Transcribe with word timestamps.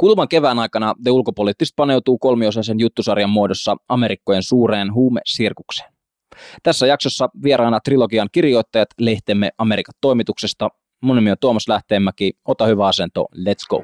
Kuluvan 0.00 0.28
kevään 0.28 0.58
aikana 0.58 0.94
The 1.02 1.10
Ulkopoliittista 1.10 1.74
paneutuu 1.76 2.18
kolmiosaisen 2.18 2.80
juttusarjan 2.80 3.30
muodossa 3.30 3.76
Amerikkojen 3.88 4.42
suureen 4.42 4.94
huumesirkukseen. 4.94 5.92
Tässä 6.62 6.86
jaksossa 6.86 7.28
vieraana 7.42 7.80
trilogian 7.80 8.28
kirjoittajat 8.32 8.88
lehtemme 8.98 9.50
Amerikan 9.58 9.94
toimituksesta. 10.00 10.68
Mun 11.02 11.16
nimi 11.16 11.30
on 11.30 11.36
Tuomas 11.40 11.68
Lähteenmäki. 11.68 12.32
Ota 12.44 12.66
hyvä 12.66 12.86
asento. 12.86 13.26
Let's 13.36 13.66
go. 13.68 13.82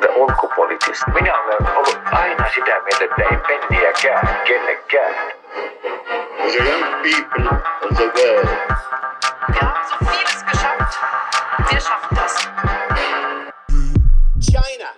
The 0.00 0.08
ulkopoliittista. 0.16 1.10
Minä 1.10 1.38
olen 1.38 1.76
ollut 1.76 1.98
aina 2.12 2.44
sitä 2.54 2.80
mieltä, 2.82 3.04
että 3.04 3.22
ei 3.22 3.38
penniäkään 3.48 4.46
kellekään. 4.46 5.14
The 6.50 6.58
young 6.58 6.84
people 7.02 7.58
of 7.82 7.96
the 7.96 8.04
world 8.04 8.72
so 9.88 9.96
vieles 10.00 10.44
geschafft. 10.44 10.61
Wir 11.70 11.80
schaffen 11.80 12.16
das. 12.16 12.34
China. 14.40 14.88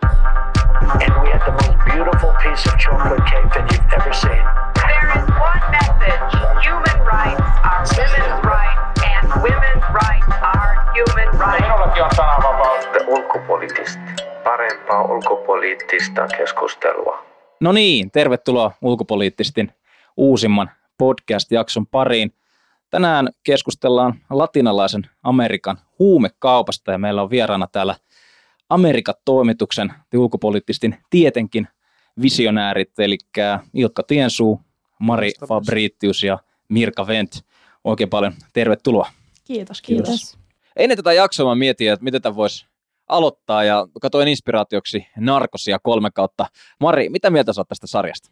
And 1.04 1.12
we 1.22 1.28
had 1.30 1.42
the 1.46 1.52
most 1.52 1.78
beautiful 1.84 2.32
piece 2.42 2.66
of 2.66 2.78
chocolate 2.78 3.24
cake 3.30 3.48
that 3.54 3.64
you've 3.72 3.92
ever 3.92 4.12
seen. 4.12 4.44
There 4.74 5.08
is 5.18 5.24
one 5.48 5.62
message. 5.70 6.34
Human 6.66 6.98
rights 7.12 7.42
are 7.64 7.84
women's 7.86 8.34
rights, 8.44 8.84
and 9.04 9.42
women's 9.42 9.84
rights 9.94 10.34
are 10.42 10.72
human 10.94 11.28
rights. 11.38 11.64
The 12.92 13.04
ulkopoliittista. 13.08 14.00
Parempaa 14.44 15.02
ulkopoliittista 15.02 16.26
keskustelua. 16.36 17.24
No 17.60 17.72
niin, 17.72 18.10
tervetuloa 18.10 18.72
ulkopoliittistin 18.82 19.72
uusimman 20.16 20.70
podcast-jakson 20.98 21.86
pariin. 21.86 22.32
Tänään 22.90 23.28
keskustellaan 23.44 24.14
latinalaisen 24.30 25.02
Amerikan 25.22 25.78
huumekaupasta 25.98 26.92
ja 26.92 26.98
meillä 26.98 27.22
on 27.22 27.30
vieraana 27.30 27.66
täällä 27.72 27.96
Amerikan 28.68 29.14
toimituksen 29.24 29.92
ulkopoliittistin 30.14 30.96
tietenkin 31.10 31.68
visionäärit, 32.22 32.98
eli 32.98 33.18
Ilkka 33.74 34.02
Tiensuu, 34.02 34.60
Mari 34.98 35.32
Fabritius 35.48 36.22
ja 36.22 36.38
Mirka 36.68 37.06
Vent. 37.06 37.42
Oikein 37.84 38.10
paljon 38.10 38.32
tervetuloa. 38.52 39.10
Kiitos, 39.44 39.82
kiitos. 39.82 40.08
Kiitos. 40.08 40.38
Ennen 40.76 40.96
tätä 40.96 41.12
jaksoa 41.12 41.50
mä 41.50 41.54
mietin, 41.54 41.92
että 41.92 42.04
miten 42.04 42.22
tämä 42.22 42.36
voisi 42.36 42.66
aloittaa 43.08 43.64
ja 43.64 43.86
katoin 44.00 44.28
inspiraatioksi 44.28 45.06
Narkosia 45.16 45.78
kolme 45.78 46.10
kautta. 46.14 46.46
Mari, 46.80 47.08
mitä 47.08 47.30
mieltä 47.30 47.52
sä 47.52 47.60
oot 47.60 47.68
tästä 47.68 47.86
sarjasta? 47.86 48.30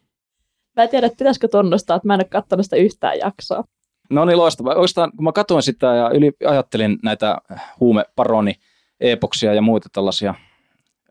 Mä 0.77 0.83
en 0.83 0.89
tiedä, 0.89 1.07
että 1.07 1.17
pitäisikö 1.17 1.49
tunnustaa, 1.49 1.97
että 1.97 2.07
mä 2.07 2.15
en 2.15 2.21
ole 2.21 2.25
katsonut 2.25 2.67
sitä 2.67 2.77
yhtään 2.77 3.19
jaksoa. 3.19 3.65
No 4.11 4.25
niin, 4.25 4.39
loistavaa. 4.39 4.75
Oikeastaan 4.75 5.13
kun 5.17 5.25
mä 5.25 5.33
katsoin 5.33 5.63
sitä 5.63 5.87
ja 5.87 6.11
yli 6.11 6.33
ajattelin 6.47 6.99
näitä 7.03 7.39
huumeparoni 7.81 8.55
epoksia 9.01 9.55
ja 9.55 9.63
muita 9.63 9.89
tällaisia 9.93 10.35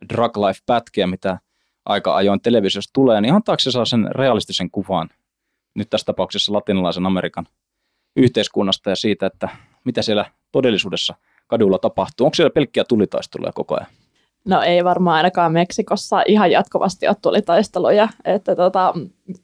drug 0.09 0.37
life-pätkiä, 0.37 1.07
mitä 1.07 1.39
aika 1.85 2.15
ajoin 2.15 2.41
televisiossa 2.41 2.93
tulee, 2.93 3.21
niin 3.21 3.33
antaako 3.33 3.59
se 3.59 3.71
saa 3.71 3.85
sen 3.85 4.07
realistisen 4.15 4.71
kuvan 4.71 5.09
nyt 5.75 5.89
tässä 5.89 6.05
tapauksessa 6.05 6.53
latinalaisen 6.53 7.05
Amerikan 7.05 7.47
yhteiskunnasta 8.15 8.89
ja 8.89 8.95
siitä, 8.95 9.25
että 9.25 9.49
mitä 9.83 10.01
siellä 10.01 10.25
todellisuudessa 10.51 11.15
kadulla 11.47 11.79
tapahtuu. 11.79 12.25
Onko 12.25 12.35
siellä 12.35 12.49
pelkkiä 12.49 12.83
tulitaisteluja 12.83 13.51
koko 13.51 13.75
ajan? 13.75 13.87
No 14.45 14.61
ei 14.61 14.83
varmaan 14.83 15.17
ainakaan 15.17 15.51
Meksikossa 15.51 16.23
ihan 16.27 16.51
jatkuvasti 16.51 17.07
ole 17.07 17.15
tulitaisteluja. 17.21 18.07
Että 18.25 18.55
tota, 18.55 18.93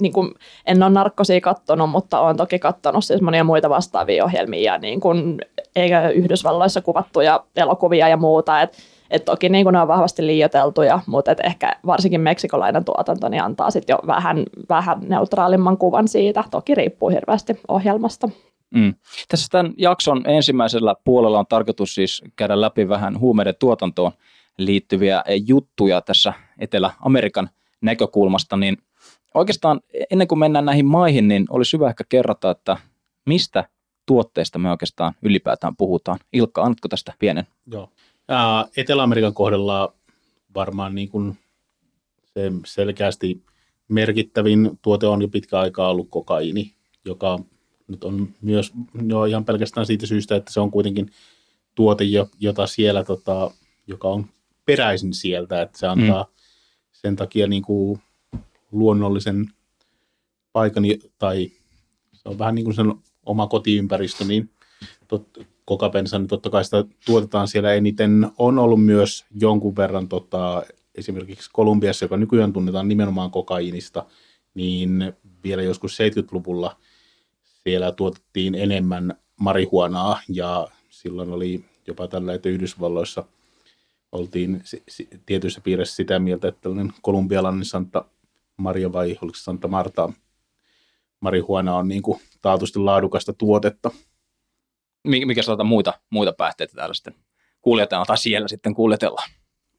niin 0.01 0.13
kuin, 0.13 0.33
en 0.65 0.83
ole 0.83 0.91
narkkosia 0.91 1.41
kattonut, 1.41 1.89
mutta 1.89 2.19
olen 2.19 2.37
toki 2.37 2.59
katsonut 2.59 3.05
siis 3.05 3.21
monia 3.21 3.43
muita 3.43 3.69
vastaavia 3.69 4.25
ohjelmia, 4.25 4.73
ja 4.73 4.77
niin 4.77 4.99
kuin, 4.99 5.41
eikä 5.75 6.09
Yhdysvalloissa 6.09 6.81
kuvattuja 6.81 7.43
elokuvia 7.55 8.09
ja 8.09 8.17
muuta. 8.17 8.61
Et, 8.61 8.77
et 9.09 9.25
toki 9.25 9.49
niin 9.49 9.65
kuin 9.65 9.73
ne 9.73 9.79
on 9.79 9.87
vahvasti 9.87 10.27
liioteltuja, 10.27 10.99
mutta 11.05 11.31
et 11.31 11.39
ehkä 11.43 11.75
varsinkin 11.85 12.21
meksikolainen 12.21 12.85
tuotanto 12.85 13.29
niin 13.29 13.43
antaa 13.43 13.71
sitten 13.71 13.93
jo 13.93 14.07
vähän, 14.07 14.43
vähän 14.69 14.97
neutraalimman 15.07 15.77
kuvan 15.77 16.07
siitä. 16.07 16.43
Toki 16.51 16.75
riippuu 16.75 17.09
hirveästi 17.09 17.59
ohjelmasta. 17.67 18.29
Mm. 18.69 18.93
Tässä 19.27 19.47
tämän 19.51 19.73
jakson 19.77 20.21
ensimmäisellä 20.25 20.95
puolella 21.03 21.39
on 21.39 21.47
tarkoitus 21.49 21.95
siis 21.95 22.23
käydä 22.35 22.61
läpi 22.61 22.89
vähän 22.89 23.19
huumeiden 23.19 23.55
tuotantoon 23.59 24.11
liittyviä 24.57 25.23
juttuja 25.47 26.01
tässä 26.01 26.33
Etelä-Amerikan 26.59 27.49
näkökulmasta, 27.81 28.57
niin 28.57 28.77
oikeastaan 29.33 29.81
ennen 30.11 30.27
kuin 30.27 30.39
mennään 30.39 30.65
näihin 30.65 30.85
maihin, 30.85 31.27
niin 31.27 31.45
olisi 31.49 31.77
hyvä 31.77 31.89
ehkä 31.89 32.03
kerrata, 32.09 32.51
että 32.51 32.77
mistä 33.25 33.69
tuotteista 34.05 34.59
me 34.59 34.71
oikeastaan 34.71 35.13
ylipäätään 35.21 35.75
puhutaan. 35.75 36.19
Ilkka, 36.33 36.61
annatko 36.61 36.87
tästä 36.87 37.13
pienen? 37.19 37.47
Joo. 37.71 37.89
Ää, 38.27 38.65
Etelä-Amerikan 38.77 39.33
kohdalla 39.33 39.93
varmaan 40.55 40.95
niin 40.95 41.09
kuin 41.09 41.37
se 42.33 42.51
selkeästi 42.65 43.43
merkittävin 43.87 44.79
tuote 44.81 45.07
on 45.07 45.21
jo 45.21 45.27
pitkä 45.27 45.59
aikaa 45.59 45.89
ollut 45.89 46.07
kokaini, 46.09 46.73
joka 47.05 47.39
nyt 47.87 48.03
on 48.03 48.29
myös 48.41 48.71
jo 49.07 49.25
ihan 49.25 49.45
pelkästään 49.45 49.85
siitä 49.85 50.05
syystä, 50.05 50.35
että 50.35 50.53
se 50.53 50.59
on 50.59 50.71
kuitenkin 50.71 51.11
tuote, 51.75 52.03
jota 52.39 52.67
siellä, 52.67 53.03
tota, 53.03 53.51
joka 53.87 54.07
on 54.07 54.25
peräisin 54.67 55.13
sieltä, 55.13 55.61
että 55.61 55.79
se 55.79 55.87
antaa 55.87 56.23
mm. 56.23 56.29
sen 56.91 57.15
takia 57.15 57.47
niin 57.47 57.63
kuin 57.63 57.99
luonnollisen 58.71 59.45
paikan, 60.53 60.83
tai 61.17 61.51
se 62.13 62.29
on 62.29 62.39
vähän 62.39 62.55
niin 62.55 62.65
kuin 62.65 62.75
sen 62.75 62.93
oma 63.25 63.47
kotiympäristö, 63.47 64.25
niin 64.25 64.49
tot, 65.07 65.47
kokapensa, 65.65 66.19
niin 66.19 66.27
totta 66.27 66.49
kai 66.49 66.65
sitä 66.65 66.85
tuotetaan 67.05 67.47
siellä 67.47 67.73
eniten. 67.73 68.31
On 68.37 68.59
ollut 68.59 68.85
myös 68.85 69.25
jonkun 69.39 69.75
verran 69.75 70.07
tota, 70.07 70.63
esimerkiksi 70.95 71.49
Kolumbiassa, 71.53 72.05
joka 72.05 72.17
nykyään 72.17 72.53
tunnetaan 72.53 72.87
nimenomaan 72.87 73.31
kokainista, 73.31 74.05
niin 74.53 75.13
vielä 75.43 75.61
joskus 75.61 75.97
70-luvulla 75.99 76.77
siellä 77.63 77.91
tuotettiin 77.91 78.55
enemmän 78.55 79.13
marihuanaa 79.39 80.21
ja 80.29 80.67
silloin 80.89 81.29
oli 81.29 81.65
jopa 81.87 82.07
tällä, 82.07 82.33
että 82.33 82.49
Yhdysvalloissa 82.49 83.23
oltiin 84.11 84.63
tietyissä 85.25 85.61
piirissä 85.61 85.95
sitä 85.95 86.19
mieltä, 86.19 86.47
että 86.47 86.61
tällainen 86.61 86.93
kolumbialainen 87.01 87.65
Santa 87.65 88.05
Maria 88.57 88.93
vai 88.93 89.17
oliko 89.21 89.37
Santa 89.37 89.67
Marta 89.67 90.13
marihuana 91.19 91.75
on 91.75 91.87
niin 91.87 92.01
kuin 92.01 92.21
taatusti 92.41 92.79
laadukasta 92.79 93.33
tuotetta. 93.33 93.91
Mikä 95.07 95.43
saata 95.43 95.63
muita, 95.63 95.93
muita 96.09 96.33
päihteitä 96.33 96.73
täällä 96.75 96.93
sitten 96.93 97.15
kuljetetaan 97.61 98.05
tai 98.07 98.17
siellä 98.17 98.47
sitten 98.47 98.75
kuljetellaan? 98.75 99.29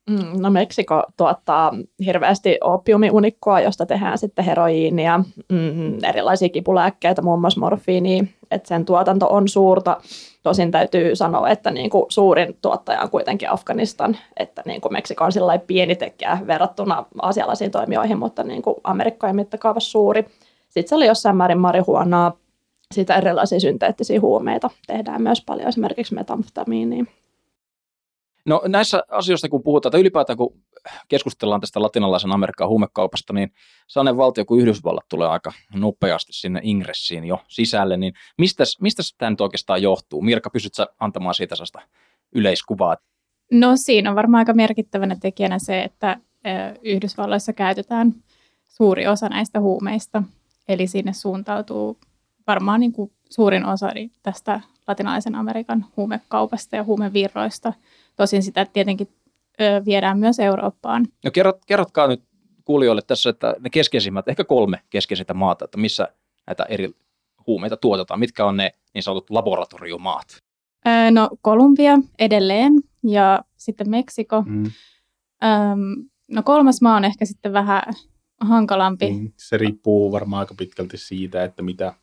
Mm, 0.09 0.43
no 0.43 0.51
Meksiko 0.51 1.03
tuottaa 1.17 1.73
hirveästi 2.05 2.59
opiumiunikkoa, 2.61 3.61
josta 3.61 3.87
tehdään 3.87 4.19
sitten 4.19 4.45
heroiinia, 4.45 5.21
mm, 5.49 6.05
erilaisia 6.05 6.49
kipulääkkeitä, 6.49 7.23
muun 7.23 7.41
muassa 7.41 7.61
morfiinia. 7.61 8.25
että 8.51 8.69
sen 8.69 8.85
tuotanto 8.85 9.27
on 9.27 9.49
suurta. 9.49 10.01
Tosin 10.43 10.71
täytyy 10.71 11.17
sanoa, 11.17 11.49
että 11.49 11.71
niin 11.71 11.91
kuin 11.91 12.05
suurin 12.09 12.57
tuottaja 12.63 13.03
on 13.03 13.11
kuitenkin 13.11 13.51
Afganistan, 13.51 14.17
että 14.37 14.63
niin 14.67 14.81
kuin 14.81 14.93
Meksiko 14.93 15.25
on 15.25 15.33
sillä 15.33 15.59
pieni 15.59 15.97
tekijä 15.97 16.39
verrattuna 16.47 17.05
asialaisiin 17.23 17.71
toimijoihin, 17.71 18.19
mutta 18.19 18.43
niin 18.43 18.63
kuin 18.63 18.77
Amerikkojen 18.85 19.37
mittakaavassa 19.37 19.91
suuri. 19.91 20.25
Sitten 20.69 20.89
se 20.89 20.95
oli 20.95 21.07
jossain 21.07 21.37
määrin 21.37 21.59
marihuonaa, 21.59 22.37
siitä 22.95 23.15
erilaisia 23.15 23.61
synteettisiä 23.61 24.21
huumeita 24.21 24.71
tehdään 24.87 25.23
myös 25.23 25.43
paljon, 25.47 25.69
esimerkiksi 25.69 26.15
metamfetamiinia. 26.15 27.05
No 28.49 28.63
näissä 28.69 29.03
asioissa, 29.11 29.49
kun 29.49 29.63
puhutaan, 29.63 29.91
tai 29.91 30.01
ylipäätään 30.01 30.37
kun 30.37 30.61
keskustellaan 31.09 31.61
tästä 31.61 31.83
latinalaisen 31.83 32.33
Amerikan 32.33 32.69
huumekaupasta, 32.69 33.33
niin 33.33 33.53
sellainen 33.87 34.17
valtio 34.17 34.45
kuin 34.45 34.61
Yhdysvallat 34.61 35.09
tulee 35.09 35.29
aika 35.29 35.53
nopeasti 35.75 36.33
sinne 36.33 36.61
ingressiin 36.63 37.25
jo 37.25 37.41
sisälle, 37.49 37.97
niin 37.97 38.13
mistä, 38.39 38.65
mistä 38.81 39.03
tämä 39.19 39.31
nyt 39.31 39.41
oikeastaan 39.41 39.83
johtuu? 39.83 40.23
Mirka, 40.23 40.51
pysyt 40.51 40.73
antamaan 41.01 41.35
siitä 41.35 41.57
sellaista 41.57 41.81
yleiskuvaa? 42.35 42.97
No 43.53 43.73
siinä 43.75 44.11
on 44.11 44.17
varmaan 44.17 44.39
aika 44.39 44.55
merkittävänä 44.55 45.17
tekijänä 45.21 45.59
se, 45.59 45.83
että 45.83 46.17
Yhdysvalloissa 46.83 47.53
käytetään 47.53 48.15
suuri 48.69 49.07
osa 49.07 49.29
näistä 49.29 49.61
huumeista, 49.61 50.23
eli 50.69 50.87
sinne 50.87 51.13
suuntautuu 51.13 51.99
varmaan 52.47 52.81
niin 52.81 52.93
kuin 52.93 53.13
suurin 53.31 53.67
osa 53.67 53.93
tästä 54.23 54.61
latinalaisen 54.87 55.35
Amerikan 55.35 55.87
huumekaupasta 55.97 56.77
ja 56.77 56.85
huumevirroista– 56.85 57.73
Tosin 58.19 58.43
sitä 58.43 58.65
tietenkin 58.65 59.09
ö, 59.61 59.83
viedään 59.85 60.19
myös 60.19 60.39
Eurooppaan. 60.39 61.07
No 61.25 61.31
kerrot, 61.31 61.65
kerrotkaa 61.67 62.07
nyt 62.07 62.23
kuulijoille 62.65 63.03
tässä, 63.03 63.31
että 63.31 63.55
ne 63.61 63.71
keskeisimmät, 63.71 64.29
ehkä 64.29 64.45
kolme 64.45 64.81
keskeisintä 64.91 65.35
maata, 65.35 65.65
että 65.65 65.79
missä 65.79 66.09
näitä 66.47 66.65
eri 66.65 66.91
huumeita 67.47 67.77
tuotetaan, 67.77 68.21
mitkä 68.21 68.45
on 68.45 68.57
ne 68.57 68.73
niin 68.95 69.03
sanotut 69.03 69.31
laboratoriomaat? 69.31 70.27
Öö, 70.87 71.11
no 71.11 71.31
Kolumbia 71.43 71.99
edelleen 72.19 72.73
ja 73.03 73.43
sitten 73.57 73.91
Meksiko. 73.91 74.43
Mm. 74.43 74.65
Öm, 75.45 76.09
no 76.29 76.43
kolmas 76.43 76.83
maa 76.83 76.97
on 76.97 77.05
ehkä 77.05 77.25
sitten 77.25 77.53
vähän 77.53 77.83
hankalampi. 78.41 79.11
Mm, 79.11 79.33
se 79.37 79.57
riippuu 79.57 80.13
varmaan 80.13 80.41
aika 80.41 80.55
pitkälti 80.55 80.99
siitä, 80.99 81.45
että 81.45 81.63
mitä, 81.63 81.95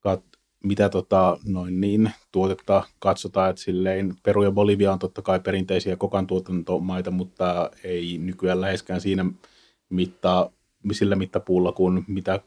kat, 0.00 0.22
mitä 0.66 0.88
tota, 0.88 1.38
noin 1.44 1.80
niin, 1.80 2.12
tuotetta 2.32 2.84
katsotaan, 2.98 3.50
että 3.50 3.62
silleen 3.62 4.14
Peru 4.22 4.42
ja 4.42 4.50
Bolivia 4.50 4.92
on 4.92 4.98
totta 4.98 5.22
kai 5.22 5.40
perinteisiä 5.40 5.96
kokantuotantomaita, 5.96 7.10
mutta 7.10 7.70
ei 7.84 8.18
nykyään 8.18 8.60
läheskään 8.60 9.00
siinä 9.00 9.24
mittaa, 9.88 10.50
sillä 10.92 11.16
mittapuulla 11.16 11.72
kuin 11.72 12.04
mitä 12.08 12.40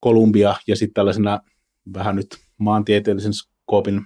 Kolumbia 0.00 0.54
ja 0.66 0.76
sitten 0.76 0.94
tällaisena 0.94 1.40
vähän 1.94 2.16
nyt 2.16 2.36
maantieteellisen 2.58 3.32
skoopin 3.34 4.04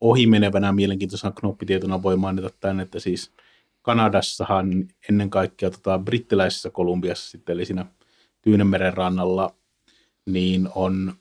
ohimenevänä 0.00 0.72
mielenkiintoisena 0.72 1.32
knoppitietona 1.32 2.02
voi 2.02 2.16
mainita 2.16 2.50
tämän, 2.60 2.80
että 2.80 3.00
siis 3.00 3.32
Kanadassahan 3.82 4.88
ennen 5.08 5.30
kaikkea 5.30 5.70
tota, 5.70 5.98
brittiläisessä 5.98 6.70
Kolumbiassa 6.70 7.30
sitten, 7.30 7.52
eli 7.52 7.64
siinä 7.64 7.86
Tyynemeren 8.42 8.94
rannalla, 8.94 9.54
niin 10.26 10.68
on 10.74 11.14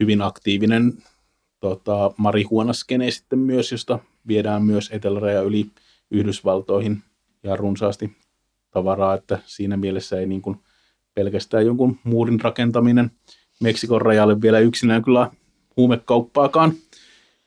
hyvin 0.00 0.22
aktiivinen 0.22 0.92
tota, 1.60 2.10
marihuonaskene 2.16 3.10
sitten 3.10 3.38
myös, 3.38 3.72
josta 3.72 3.98
viedään 4.26 4.62
myös 4.62 4.90
eteläraja 4.92 5.42
yli 5.42 5.66
Yhdysvaltoihin 6.10 7.02
ja 7.42 7.56
runsaasti 7.56 8.16
tavaraa, 8.70 9.14
että 9.14 9.38
siinä 9.46 9.76
mielessä 9.76 10.20
ei 10.20 10.26
niin 10.26 10.42
kuin 10.42 10.56
pelkästään 11.14 11.66
jonkun 11.66 11.98
muurin 12.04 12.40
rakentaminen 12.40 13.10
Meksikon 13.60 14.02
rajalle 14.02 14.40
vielä 14.40 14.58
yksinään 14.58 15.02
kyllä 15.02 15.30
huumekauppaakaan 15.76 16.72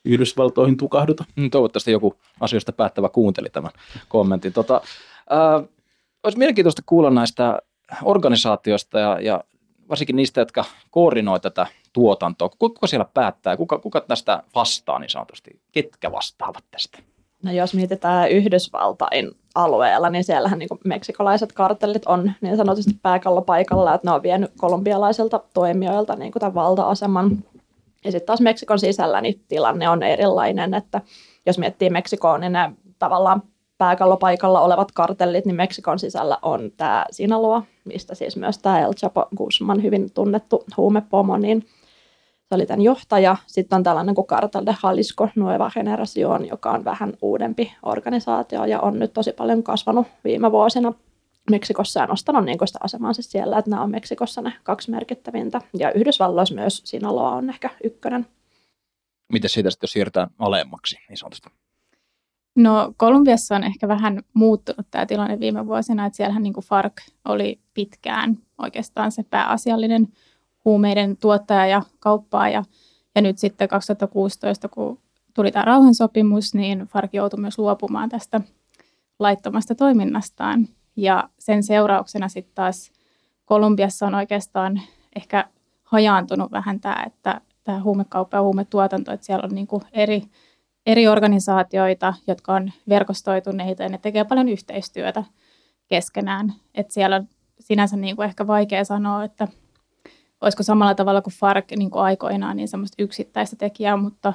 Yhdysvaltoihin 0.04 0.76
tukahduta. 0.76 1.24
Mm, 1.36 1.50
Toivottavasti 1.50 1.90
joku 1.90 2.14
asioista 2.40 2.72
päättävä 2.72 3.08
kuunteli 3.08 3.50
tämän 3.50 3.70
kommentin. 4.08 4.52
Tota, 4.52 4.80
äh, 5.32 5.68
olisi 6.22 6.38
mielenkiintoista 6.38 6.82
kuulla 6.86 7.10
näistä 7.10 7.58
organisaatioista 8.02 8.98
ja, 8.98 9.20
ja 9.20 9.44
varsinkin 9.88 10.16
niistä, 10.16 10.40
jotka 10.40 10.64
koordinoi 10.90 11.40
tätä 11.40 11.66
tuotantoa. 11.94 12.48
Kuka 12.58 12.86
siellä 12.86 13.06
päättää? 13.14 13.56
Kuka, 13.56 13.78
kuka 13.78 14.00
tästä 14.00 14.42
vastaa 14.54 14.98
niin 14.98 15.10
sanotusti? 15.10 15.60
Ketkä 15.72 16.12
vastaavat 16.12 16.64
tästä? 16.70 16.98
No 17.42 17.52
jos 17.52 17.74
mietitään 17.74 18.30
Yhdysvaltain 18.30 19.30
alueella, 19.54 20.10
niin 20.10 20.24
siellähän 20.24 20.58
niin 20.58 20.68
meksikolaiset 20.84 21.52
kartellit 21.52 22.06
on 22.06 22.32
niin 22.40 22.56
sanotusti 22.56 22.92
pääkallopaikalla, 23.02 23.94
että 23.94 24.08
ne 24.08 24.14
on 24.14 24.22
vienyt 24.22 24.50
kolumbialaisilta 24.58 25.40
toimijoilta 25.54 26.16
niin 26.16 26.32
tämän 26.32 26.54
valta-aseman. 26.54 27.44
Ja 28.04 28.12
sitten 28.12 28.26
taas 28.26 28.40
Meksikon 28.40 28.78
sisällä 28.78 29.20
niin 29.20 29.40
tilanne 29.48 29.88
on 29.88 30.02
erilainen, 30.02 30.74
että 30.74 31.00
jos 31.46 31.58
miettii 31.58 31.90
Meksikoon, 31.90 32.40
niin 32.40 32.52
ne 32.52 32.72
tavallaan 32.98 33.42
pääkallopaikalla 33.78 34.60
olevat 34.60 34.92
kartellit, 34.92 35.46
niin 35.46 35.56
Meksikon 35.56 35.98
sisällä 35.98 36.38
on 36.42 36.70
tämä 36.76 37.06
Sinaloa, 37.10 37.62
mistä 37.84 38.14
siis 38.14 38.36
myös 38.36 38.58
tämä 38.58 38.80
El 38.80 38.92
Chapo 38.92 39.28
Guzman, 39.36 39.82
hyvin 39.82 40.12
tunnettu 40.14 40.64
huumepomo, 40.76 41.36
niin 41.36 41.66
oli 42.54 42.66
tämän 42.66 42.82
johtaja. 42.82 43.36
Sitten 43.46 43.76
on 43.76 43.82
tällainen 43.82 44.14
kuin 44.14 44.26
Cartel 44.26 44.66
de 44.66 44.76
Jalisco 44.82 45.28
Nueva 45.36 45.70
Generación, 45.74 46.48
joka 46.48 46.70
on 46.70 46.84
vähän 46.84 47.12
uudempi 47.22 47.72
organisaatio 47.82 48.64
ja 48.64 48.80
on 48.80 48.98
nyt 48.98 49.12
tosi 49.12 49.32
paljon 49.32 49.62
kasvanut 49.62 50.06
viime 50.24 50.52
vuosina 50.52 50.92
Meksikossa 51.50 52.00
ja 52.00 52.06
nostanut 52.06 52.44
niin 52.44 52.58
sitä 52.64 52.78
asemaansa 52.82 53.22
siellä, 53.22 53.58
että 53.58 53.70
nämä 53.70 53.82
on 53.82 53.90
Meksikossa 53.90 54.42
ne 54.42 54.52
kaksi 54.62 54.90
merkittävintä. 54.90 55.60
Ja 55.78 55.92
Yhdysvalloissa 55.92 56.54
myös 56.54 56.82
Sinaloa 56.84 57.30
on 57.30 57.50
ehkä 57.50 57.70
ykkönen. 57.84 58.26
Miten 59.32 59.50
siitä 59.50 59.70
sitten 59.70 59.84
jos 59.84 59.92
siirrytään 59.92 60.30
alemmaksi 60.38 60.96
niin 61.08 61.16
sanotusti? 61.16 61.50
No 62.56 62.94
Kolumbiassa 62.96 63.56
on 63.56 63.64
ehkä 63.64 63.88
vähän 63.88 64.22
muuttunut 64.34 64.86
tämä 64.90 65.06
tilanne 65.06 65.40
viime 65.40 65.66
vuosina, 65.66 66.06
että 66.06 66.16
siellähän 66.16 66.42
niin 66.42 66.52
kuin 66.52 66.64
FARC 66.64 66.92
oli 67.24 67.60
pitkään 67.74 68.38
oikeastaan 68.58 69.12
se 69.12 69.22
pääasiallinen 69.22 70.08
huumeiden 70.64 71.16
tuottaja 71.16 71.66
ja 71.66 71.82
kauppaaja. 72.00 72.64
Ja 73.14 73.22
nyt 73.22 73.38
sitten 73.38 73.68
2016, 73.68 74.68
kun 74.68 74.98
tuli 75.34 75.52
tämä 75.52 75.64
rauhansopimus, 75.64 76.54
niin 76.54 76.86
FARC 76.86 77.10
joutui 77.12 77.40
myös 77.40 77.58
luopumaan 77.58 78.08
tästä 78.08 78.40
laittomasta 79.18 79.74
toiminnastaan. 79.74 80.68
Ja 80.96 81.28
sen 81.38 81.62
seurauksena 81.62 82.28
sitten 82.28 82.54
taas 82.54 82.92
Kolumbiassa 83.44 84.06
on 84.06 84.14
oikeastaan 84.14 84.80
ehkä 85.16 85.48
hajaantunut 85.84 86.50
vähän 86.52 86.80
tämä, 86.80 87.02
että 87.06 87.40
tämä 87.64 87.82
huumekauppa 87.82 88.36
ja 88.36 88.42
huumetuotanto, 88.42 89.12
että 89.12 89.26
siellä 89.26 89.44
on 89.44 89.54
niin 89.54 89.66
kuin 89.66 89.82
eri, 89.92 90.22
eri 90.86 91.08
organisaatioita, 91.08 92.14
jotka 92.26 92.54
on 92.54 92.72
verkostoituneita 92.88 93.82
ja 93.82 93.88
ne 93.88 93.98
tekee 93.98 94.24
paljon 94.24 94.48
yhteistyötä 94.48 95.24
keskenään. 95.86 96.52
Että 96.74 96.94
siellä 96.94 97.16
on 97.16 97.28
sinänsä 97.60 97.96
niin 97.96 98.16
kuin 98.16 98.26
ehkä 98.26 98.46
vaikea 98.46 98.84
sanoa, 98.84 99.24
että 99.24 99.48
olisiko 100.44 100.62
samalla 100.62 100.94
tavalla 100.94 101.22
kuin 101.22 101.34
FARC 101.34 101.70
niin 101.76 101.90
kuin 101.90 102.02
aikoinaan 102.02 102.56
niin 102.56 102.68
semmoista 102.68 103.02
yksittäistä 103.02 103.56
tekijää, 103.56 103.96
mutta 103.96 104.32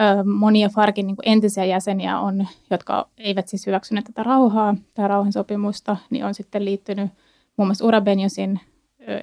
ö, 0.00 0.24
monia 0.24 0.68
FARCin 0.68 1.06
niin 1.06 1.16
kuin 1.16 1.28
entisiä 1.28 1.64
jäseniä 1.64 2.18
on, 2.18 2.48
jotka 2.70 3.08
eivät 3.18 3.48
siis 3.48 3.66
hyväksyneet 3.66 4.04
tätä 4.04 4.22
rauhaa, 4.22 4.76
tämä 4.94 5.08
rauhansopimusta, 5.08 5.96
niin 6.10 6.24
on 6.24 6.34
sitten 6.34 6.64
liittynyt 6.64 7.10
muun 7.56 7.68
muassa 7.68 7.84
Urabeniosin 7.84 8.60
ö, 9.08 9.22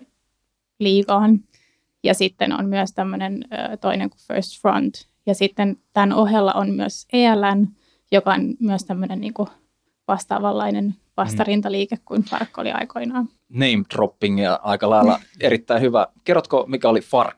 liigaan. 0.80 1.40
Ja 2.04 2.13
sitten 2.13 2.54
on 2.60 2.66
myös 2.66 2.94
tämmöinen 2.94 3.44
ö, 3.44 3.78
toinen 3.78 4.10
kuin 4.10 4.19
First 4.28 4.62
Front. 4.62 4.94
Ja 5.25 5.36
sitten 5.36 5.78
tämän 5.94 6.13
ohella 6.13 6.54
on 6.54 6.69
myös 6.69 7.07
ELN, 7.13 7.68
joka 8.12 8.34
on 8.34 8.56
myös 8.60 8.86
tämmöinen 8.86 9.22
niin 9.22 9.34
kuin 9.34 9.50
vastaavanlainen 10.07 10.95
vastarintaliike 11.24 11.98
kuin 12.06 12.24
FARC 12.24 12.57
oli 12.57 12.71
aikoinaan. 12.71 13.30
Name 13.50 13.83
dropping 13.95 14.44
ja 14.44 14.60
aika 14.63 14.89
lailla 14.89 15.19
erittäin 15.39 15.81
hyvä. 15.81 16.07
Kerrotko, 16.24 16.66
mikä 16.68 16.89
oli 16.89 17.01
FARC? 17.01 17.36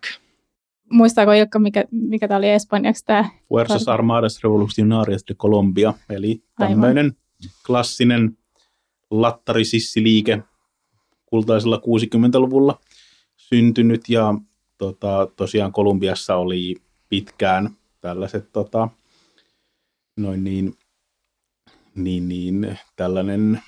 Muistaako 0.91 1.31
Ilkka, 1.31 1.59
mikä, 1.59 1.85
mikä 1.91 2.27
tämä 2.27 2.37
oli 2.37 2.49
espanjaksi 2.49 3.05
tämä? 3.05 3.29
Fuerzas 3.49 3.87
Armadas 3.87 4.43
Revolucionarias 4.43 5.23
de 5.27 5.33
Colombia, 5.33 5.93
eli 6.09 6.43
tämmöinen 6.57 7.13
klassinen 7.67 8.37
lattarisissiliike 9.11 10.43
kultaisella 11.25 11.77
60-luvulla 11.77 12.79
syntynyt 13.37 14.09
ja 14.09 14.33
tota, 14.77 15.27
tosiaan 15.35 15.71
Kolumbiassa 15.71 16.35
oli 16.35 16.75
pitkään 17.09 17.69
tällaiset 18.01 18.51
tota, 18.51 18.89
noin 20.17 20.43
niin, 20.43 20.73
niin, 21.95 22.27
niin 22.27 22.77
tällainen 22.95 23.61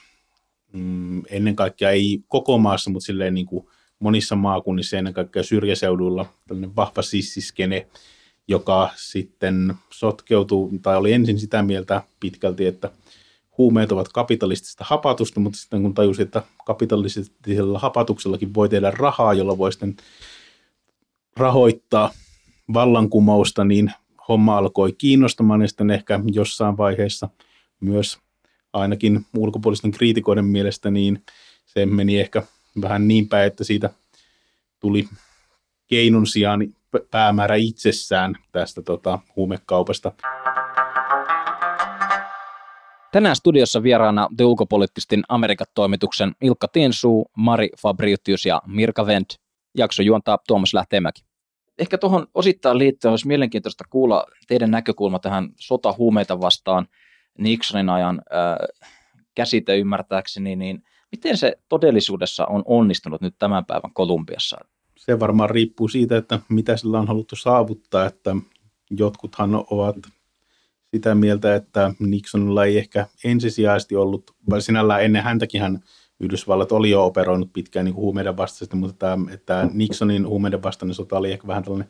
mm, 0.73 1.21
ennen 1.29 1.55
kaikkea 1.55 1.89
ei 1.89 2.23
koko 2.27 2.57
maassa, 2.57 2.89
mutta 2.89 3.05
silleen 3.05 3.33
niin 3.33 3.45
kuin 3.45 3.67
monissa 3.99 4.35
maakunnissa 4.35 4.97
ennen 4.97 5.13
kaikkea 5.13 5.43
syrjäseudulla 5.43 6.25
tällainen 6.47 6.75
vahva 6.75 7.01
sissiskene, 7.01 7.87
joka 8.47 8.89
sitten 8.95 9.73
sotkeutuu, 9.89 10.71
tai 10.81 10.97
oli 10.97 11.13
ensin 11.13 11.39
sitä 11.39 11.63
mieltä 11.63 12.01
pitkälti, 12.19 12.65
että 12.65 12.91
huumeet 13.57 13.91
ovat 13.91 14.09
kapitalistista 14.09 14.85
hapatusta, 14.87 15.39
mutta 15.39 15.59
sitten 15.59 15.81
kun 15.81 15.93
tajusi, 15.93 16.21
että 16.21 16.43
kapitalistisella 16.65 17.79
hapatuksellakin 17.79 18.53
voi 18.53 18.69
tehdä 18.69 18.91
rahaa, 18.91 19.33
jolla 19.33 19.57
voi 19.57 19.71
sitten 19.71 19.95
rahoittaa 21.37 22.11
vallankumousta, 22.73 23.63
niin 23.63 23.91
homma 24.27 24.57
alkoi 24.57 24.93
kiinnostamaan 24.97 25.61
ja 25.61 25.67
sitten 25.67 25.91
ehkä 25.91 26.19
jossain 26.33 26.77
vaiheessa 26.77 27.29
myös 27.79 28.19
ainakin 28.73 29.25
ulkopuolisten 29.37 29.91
kriitikoiden 29.91 30.45
mielestä, 30.45 30.91
niin 30.91 31.23
se 31.65 31.85
meni 31.85 32.19
ehkä 32.19 32.43
vähän 32.81 33.07
niin 33.07 33.29
päin, 33.29 33.47
että 33.47 33.63
siitä 33.63 33.89
tuli 34.79 35.07
keinon 35.87 36.27
sijaan 36.27 36.59
päämäärä 37.11 37.55
itsessään 37.55 38.35
tästä 38.51 38.81
tota, 38.81 39.19
huumekaupasta. 39.35 40.11
Tänään 43.11 43.35
studiossa 43.35 43.83
vieraana 43.83 44.29
The 44.37 44.45
Ulkopoliittistin 44.45 45.23
Amerikat-toimituksen 45.29 46.31
Ilkka 46.41 46.67
Tiensuu, 46.67 47.25
Mari 47.37 47.69
Fabritius 47.81 48.45
ja 48.45 48.61
Mirka 48.67 49.03
Wendt. 49.03 49.35
Jakso 49.77 50.03
juontaa 50.03 50.37
Tuomas 50.47 50.73
Lähteenmäki. 50.73 51.21
Ehkä 51.79 51.97
tuohon 51.97 52.27
osittain 52.33 52.77
liittyen 52.77 53.09
olisi 53.09 53.27
mielenkiintoista 53.27 53.83
kuulla 53.89 54.25
teidän 54.47 54.71
näkökulma 54.71 55.19
tähän 55.19 55.49
sotahuumeita 55.59 56.41
vastaan 56.41 56.87
Nixonin 57.37 57.89
ajan 57.89 58.21
äh, 58.33 58.85
käsite 59.35 59.77
ymmärtääkseni, 59.77 60.55
niin 60.55 60.83
miten 61.11 61.37
se 61.37 61.57
todellisuudessa 61.69 62.45
on 62.45 62.63
onnistunut 62.65 63.21
nyt 63.21 63.35
tämän 63.39 63.65
päivän 63.65 63.93
Kolumbiassa? 63.93 64.57
Se 64.97 65.19
varmaan 65.19 65.49
riippuu 65.49 65.87
siitä, 65.87 66.17
että 66.17 66.39
mitä 66.49 66.77
sillä 66.77 66.99
on 66.99 67.07
haluttu 67.07 67.35
saavuttaa, 67.35 68.05
että 68.05 68.35
jotkuthan 68.91 69.55
ovat 69.55 69.95
sitä 70.93 71.15
mieltä, 71.15 71.55
että 71.55 71.93
Nixonilla 71.99 72.65
ei 72.65 72.77
ehkä 72.77 73.07
ensisijaisesti 73.23 73.95
ollut, 73.95 74.31
vai 74.49 74.61
sinällään 74.61 75.03
ennen 75.03 75.23
häntäkin 75.23 75.61
hän 75.61 75.79
Yhdysvallat 76.19 76.71
oli 76.71 76.89
jo 76.89 77.05
operoinut 77.05 77.53
pitkään 77.53 77.85
niin 77.85 77.95
huumeiden 77.95 78.37
vastaisesti, 78.37 78.75
mutta 78.75 78.95
tämä, 78.97 79.31
että 79.33 79.69
Nixonin 79.73 80.27
huumeiden 80.27 80.63
vastainen 80.63 80.95
sota 80.95 81.17
oli 81.17 81.31
ehkä 81.31 81.47
vähän 81.47 81.63
tällainen 81.63 81.89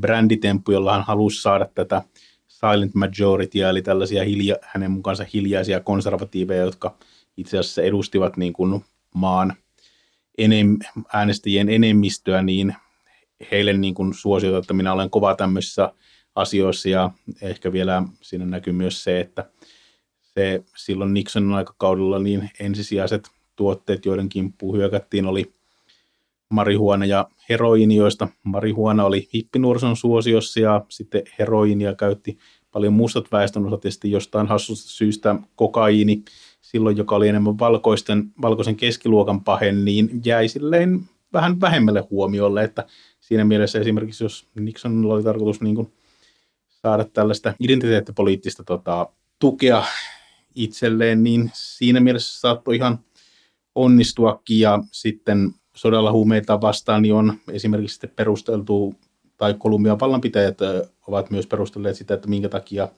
bränditemppu, 0.00 0.72
jolla 0.72 0.92
hän 0.92 1.04
halusi 1.04 1.42
saada 1.42 1.68
tätä 1.74 2.02
silent 2.70 2.94
majority, 2.94 3.60
eli 3.60 3.82
tällaisia 3.82 4.24
hilja, 4.24 4.56
hänen 4.62 4.90
mukaansa 4.90 5.26
hiljaisia 5.34 5.80
konservatiiveja, 5.80 6.62
jotka 6.62 6.96
itse 7.36 7.58
asiassa 7.58 7.82
edustivat 7.82 8.36
niin 8.36 8.52
kuin 8.52 8.84
maan 9.14 9.56
enem, 10.38 10.78
äänestäjien 11.12 11.68
enemmistöä, 11.68 12.42
niin 12.42 12.74
heille 13.50 13.72
niin 13.72 13.94
kuin 13.94 14.14
suosiota, 14.14 14.58
että 14.58 14.74
minä 14.74 14.92
olen 14.92 15.10
kova 15.10 15.34
tämmöisissä 15.34 15.92
asioissa. 16.34 16.88
Ja 16.88 17.10
ehkä 17.42 17.72
vielä 17.72 18.02
siinä 18.20 18.46
näkyy 18.46 18.72
myös 18.72 19.04
se, 19.04 19.20
että 19.20 19.50
se 20.34 20.64
silloin 20.76 21.14
Nixonin 21.14 21.52
aikakaudella 21.52 22.18
niin 22.18 22.50
ensisijaiset 22.60 23.28
tuotteet, 23.56 24.06
joiden 24.06 24.28
kimppuun 24.28 24.76
hyökättiin, 24.76 25.26
oli 25.26 25.54
marihuana 26.52 27.06
ja 27.06 27.28
heroini, 27.48 27.96
joista 27.96 28.28
marihuana 28.42 29.04
oli 29.04 29.28
hippinuorison 29.34 29.96
suosiossa 29.96 30.60
ja 30.60 30.84
sitten 30.88 31.22
heroinia 31.38 31.94
käytti 31.94 32.38
paljon 32.72 32.92
mustat 32.92 33.32
väestönosat 33.32 33.84
ja 33.84 33.90
sitten 33.90 34.10
jostain 34.10 34.46
hassusta 34.46 34.90
syystä 34.90 35.36
kokaiini, 35.56 36.22
silloin 36.60 36.96
joka 36.96 37.16
oli 37.16 37.28
enemmän 37.28 37.58
valkoisten, 37.58 38.24
valkoisen 38.42 38.76
keskiluokan 38.76 39.44
pahen, 39.44 39.84
niin 39.84 40.20
jäi 40.24 40.48
silleen 40.48 41.00
vähän 41.32 41.60
vähemmälle 41.60 42.04
huomiolle, 42.10 42.64
että 42.64 42.86
siinä 43.20 43.44
mielessä 43.44 43.80
esimerkiksi 43.80 44.24
jos 44.24 44.46
Nixonilla 44.54 45.14
oli 45.14 45.22
tarkoitus 45.22 45.60
niin 45.60 45.74
kuin 45.74 45.92
saada 46.68 47.04
tällaista 47.04 47.54
identiteettipoliittista 47.60 48.64
tota, 48.64 49.08
tukea 49.38 49.84
itselleen, 50.54 51.22
niin 51.22 51.50
siinä 51.54 52.00
mielessä 52.00 52.40
saattoi 52.40 52.76
ihan 52.76 52.98
onnistuakin 53.74 54.60
ja 54.60 54.78
sitten 54.92 55.54
sodalla 55.76 56.12
huumeita 56.12 56.60
vastaan 56.60 57.02
niin 57.02 57.14
on 57.14 57.38
esimerkiksi 57.52 58.06
perusteltu, 58.06 58.94
tai 59.36 59.54
Kolumbian 59.58 60.00
vallanpitäjät 60.00 60.58
ovat 61.06 61.30
myös 61.30 61.46
perustelleet 61.46 61.96
sitä, 61.96 62.14
että 62.14 62.28
minkä 62.28 62.48
takia 62.48 62.88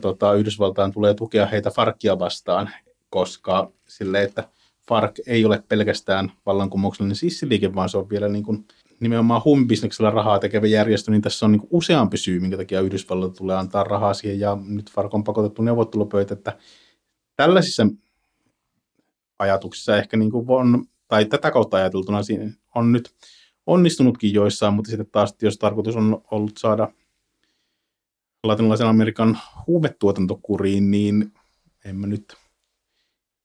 tota, 0.00 0.34
Yhdysvaltain 0.34 0.92
tulee 0.92 1.14
tukea 1.14 1.46
heitä 1.46 1.70
Farkia 1.70 2.18
vastaan, 2.18 2.70
koska 3.10 3.72
sille, 3.88 4.22
että 4.22 4.48
Fark 4.88 5.14
ei 5.26 5.44
ole 5.44 5.62
pelkästään 5.68 6.32
vallankumouksellinen 6.46 7.16
sissiliike, 7.16 7.74
vaan 7.74 7.88
se 7.88 7.98
on 7.98 8.10
vielä 8.10 8.28
niin 8.28 8.44
kuin 8.44 8.66
nimenomaan 9.00 9.42
huumebisneksellä 9.44 10.10
rahaa 10.10 10.38
tekevä 10.38 10.66
järjestö, 10.66 11.10
niin 11.10 11.22
tässä 11.22 11.46
on 11.46 11.52
niin 11.52 11.68
useampi 11.70 12.16
syy, 12.16 12.40
minkä 12.40 12.56
takia 12.56 12.80
Yhdysvallat 12.80 13.34
tulee 13.34 13.56
antaa 13.56 13.84
rahaa 13.84 14.14
siihen, 14.14 14.40
ja 14.40 14.58
nyt 14.66 14.90
Fark 14.90 15.14
on 15.14 15.24
pakotettu 15.24 15.62
neuvottelupöytä, 15.62 16.34
että 16.34 16.58
tällaisissa 17.36 17.86
ajatuksissa 19.38 19.96
ehkä 19.96 20.16
niin 20.16 20.30
kuin 20.30 20.44
on, 20.48 20.84
tai 21.14 21.24
tätä 21.24 21.50
kautta 21.50 21.76
ajateltuna 21.76 22.22
siinä 22.22 22.50
on 22.74 22.92
nyt 22.92 23.14
onnistunutkin 23.66 24.34
joissain, 24.34 24.74
mutta 24.74 24.90
sitten 24.90 25.06
taas, 25.12 25.34
jos 25.42 25.58
tarkoitus 25.58 25.96
on 25.96 26.22
ollut 26.30 26.58
saada 26.58 26.88
latinalaisen 28.44 28.86
Amerikan 28.86 29.38
huumetuotantokuriin, 29.66 30.90
niin 30.90 31.32
en 31.84 31.96
mä 31.96 32.06
nyt 32.06 32.36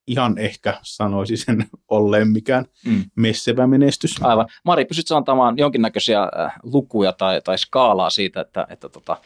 ihan 0.07 0.37
ehkä 0.37 0.79
sanoisi 0.81 1.37
sen 1.37 1.69
olleen 1.87 2.27
mikään 2.27 2.65
mm. 2.85 3.03
messevä 3.15 3.67
menestys. 3.67 4.15
Aivan. 4.21 4.47
Mari, 4.63 4.85
pystytkö 4.85 5.15
antamaan 5.15 5.57
jonkinnäköisiä 5.57 6.21
äh, 6.21 6.55
lukuja 6.63 7.13
tai, 7.13 7.41
tai 7.41 7.57
skaalaa 7.57 8.09
siitä, 8.09 8.41
että, 8.41 8.67
että 8.69 8.89
tota, 8.89 9.17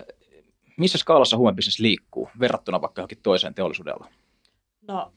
äh, 0.00 0.06
missä 0.76 0.98
skaalassa 0.98 1.36
huumebisnes 1.36 1.78
liikkuu 1.78 2.28
verrattuna 2.40 2.80
vaikka 2.80 3.00
johonkin 3.00 3.18
toiseen 3.22 3.54
teollisuudella? 3.54 4.06
No 4.88 5.12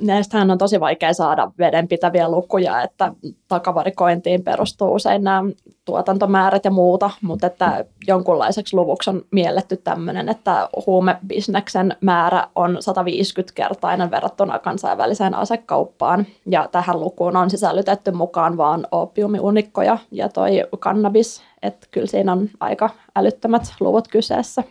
näistähän 0.00 0.50
on 0.50 0.58
tosi 0.58 0.80
vaikea 0.80 1.12
saada 1.12 1.50
vedenpitäviä 1.58 2.28
lukuja, 2.28 2.82
että 2.82 3.12
takavarikointiin 3.48 4.44
perustuu 4.44 4.94
usein 4.94 5.24
nämä 5.24 5.42
tuotantomäärät 5.84 6.64
ja 6.64 6.70
muuta, 6.70 7.10
mutta 7.22 7.46
että 7.46 7.84
jonkunlaiseksi 8.06 8.76
luvuksi 8.76 9.10
on 9.10 9.22
mielletty 9.30 9.76
tämmöinen, 9.76 10.28
että 10.28 10.68
huumebisneksen 10.86 11.96
määrä 12.00 12.48
on 12.54 12.76
150-kertainen 12.76 14.10
verrattuna 14.10 14.58
kansainväliseen 14.58 15.34
asekauppaan, 15.34 16.26
ja 16.46 16.68
tähän 16.72 17.00
lukuun 17.00 17.36
on 17.36 17.50
sisällytetty 17.50 18.10
mukaan 18.10 18.56
vaan 18.56 18.86
opiumiunikkoja 18.90 19.98
ja 20.10 20.28
toi 20.28 20.50
kannabis, 20.78 21.42
että 21.62 21.86
kyllä 21.90 22.06
siinä 22.06 22.32
on 22.32 22.48
aika 22.60 22.90
älyttömät 23.16 23.62
luvut 23.80 24.08
kyseessä. 24.08 24.64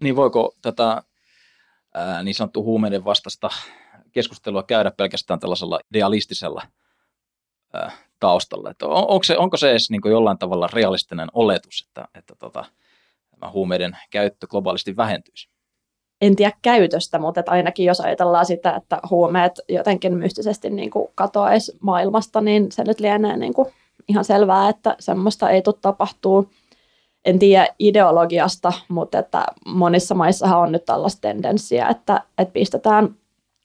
Niin 0.00 0.16
voiko 0.16 0.54
tätä 0.62 1.02
ää, 1.94 2.22
niin 2.22 2.34
sanottu 2.34 2.64
huumeiden 2.64 3.04
vastasta 3.04 3.50
keskustelua 4.14 4.62
käydä 4.62 4.90
pelkästään 4.90 5.40
tällaisella 5.40 5.80
idealistisella 5.94 6.62
ää, 7.72 7.92
taustalla. 8.20 8.70
Että 8.70 8.86
on, 8.86 9.08
onko, 9.08 9.24
se, 9.24 9.38
onko 9.38 9.56
se 9.56 9.70
edes 9.70 9.90
niin 9.90 10.00
jollain 10.04 10.38
tavalla 10.38 10.68
realistinen 10.72 11.28
oletus, 11.32 11.84
että, 11.88 12.08
että 12.18 12.34
tota, 12.38 12.64
tämä 13.30 13.52
huumeiden 13.52 13.96
käyttö 14.10 14.46
globaalisti 14.46 14.96
vähentyisi? 14.96 15.48
En 16.20 16.36
tiedä 16.36 16.52
käytöstä, 16.62 17.18
mutta 17.18 17.40
että 17.40 17.52
ainakin 17.52 17.86
jos 17.86 18.00
ajatellaan 18.00 18.46
sitä, 18.46 18.76
että 18.76 19.00
huumeet 19.10 19.52
jotenkin 19.68 20.14
mystisesti 20.14 20.70
niin 20.70 20.90
kuin 20.90 21.08
katoaisi 21.14 21.78
maailmasta, 21.80 22.40
niin 22.40 22.72
se 22.72 22.84
nyt 22.84 23.00
lienee 23.00 23.36
niin 23.36 23.54
kuin 23.54 23.68
ihan 24.08 24.24
selvää, 24.24 24.68
että 24.68 24.96
semmoista 24.98 25.50
ei 25.50 25.62
tule 25.62 25.74
tapahtuu. 25.80 26.50
En 27.24 27.38
tiedä 27.38 27.68
ideologiasta, 27.78 28.72
mutta 28.88 29.18
että 29.18 29.46
monissa 29.66 30.14
maissahan 30.14 30.60
on 30.60 30.72
nyt 30.72 30.84
tällaista 30.84 31.20
tendenssiä, 31.20 31.88
että, 31.88 32.20
että 32.38 32.52
pistetään 32.52 33.14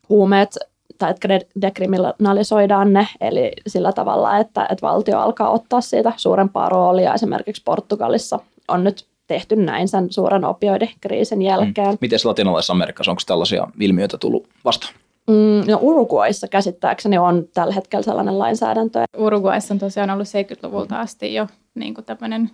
huumeet 0.10 0.58
tai 0.98 1.12
että 1.12 1.28
dekriminalisoidaan 1.62 2.94
ne, 2.94 3.08
eli 3.22 3.52
sillä 3.68 3.92
tavalla, 3.92 4.38
että, 4.38 4.68
että 4.72 4.88
valtio 4.88 5.20
alkaa 5.20 5.50
ottaa 5.50 5.82
siitä 5.82 6.14
suurempaa 6.18 6.70
roolia. 6.70 7.14
Esimerkiksi 7.14 7.62
Portugalissa 7.66 8.40
on 8.68 8.84
nyt 8.84 9.06
tehty 9.28 9.56
näin 9.56 9.88
sen 9.88 10.12
suuren 10.12 10.46
opioidikriisin 10.46 11.42
jälkeen. 11.42 11.90
Mm. 11.90 11.98
Miten 12.02 12.20
latinalaisessa 12.24 12.74
Amerikassa, 12.74 13.12
onko 13.12 13.22
tällaisia 13.26 13.68
ilmiöitä 13.80 14.18
tullut 14.18 14.48
vastaan? 14.66 14.94
Mm, 15.28 15.72
no 15.72 15.80
Uruguayssa 15.82 16.48
käsittääkseni 16.48 17.18
on 17.18 17.48
tällä 17.54 17.74
hetkellä 17.74 18.04
sellainen 18.04 18.40
lainsäädäntö. 18.40 19.04
Uruguayssa 19.18 19.74
on 19.74 19.80
tosiaan 19.80 20.10
ollut 20.10 20.28
70-luvulta 20.28 21.00
asti 21.00 21.34
jo 21.34 21.48
niin 21.76 21.94
kuin 21.94 22.06
tämmöinen 22.06 22.50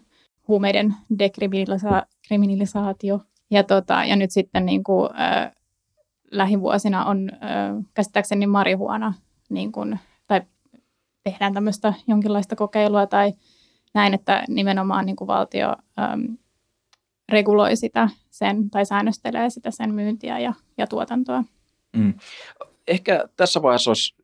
huumeiden 0.47 0.93
dekriminalisaatio. 1.19 3.19
Ja, 3.51 3.63
tota, 3.63 4.05
ja 4.05 4.15
nyt 4.15 4.31
sitten 4.31 4.65
niin 4.65 4.83
kuin, 4.83 5.09
äh, 5.19 5.51
lähivuosina 6.37 7.05
on 7.05 7.31
käsittääkseni 7.93 8.47
marihuana, 8.47 9.13
niin 9.49 9.71
kun, 9.71 9.97
tai 10.27 10.41
tehdään 11.23 11.53
tämmöistä 11.53 11.93
jonkinlaista 12.07 12.55
kokeilua 12.55 13.07
tai 13.07 13.33
näin, 13.93 14.13
että 14.13 14.43
nimenomaan 14.47 15.05
niin 15.05 15.15
kuin 15.15 15.27
valtio 15.27 15.69
ö, 15.69 16.35
reguloi 17.29 17.75
sitä 17.75 18.09
sen 18.31 18.69
tai 18.69 18.85
säännöstelee 18.85 19.49
sitä 19.49 19.71
sen 19.71 19.93
myyntiä 19.93 20.39
ja, 20.39 20.53
ja 20.77 20.87
tuotantoa. 20.87 21.43
Mm. 21.95 22.13
Ehkä 22.87 23.29
tässä 23.35 23.61
vaiheessa 23.61 23.89
olisi 23.89 24.15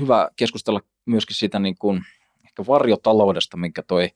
hyvä 0.00 0.28
keskustella 0.36 0.80
myöskin 1.06 1.36
siitä 1.36 1.58
niin 1.58 1.76
kuin, 1.78 2.02
ehkä 2.44 2.66
varjotaloudesta, 2.66 3.56
minkä 3.56 3.82
toi 3.82 4.10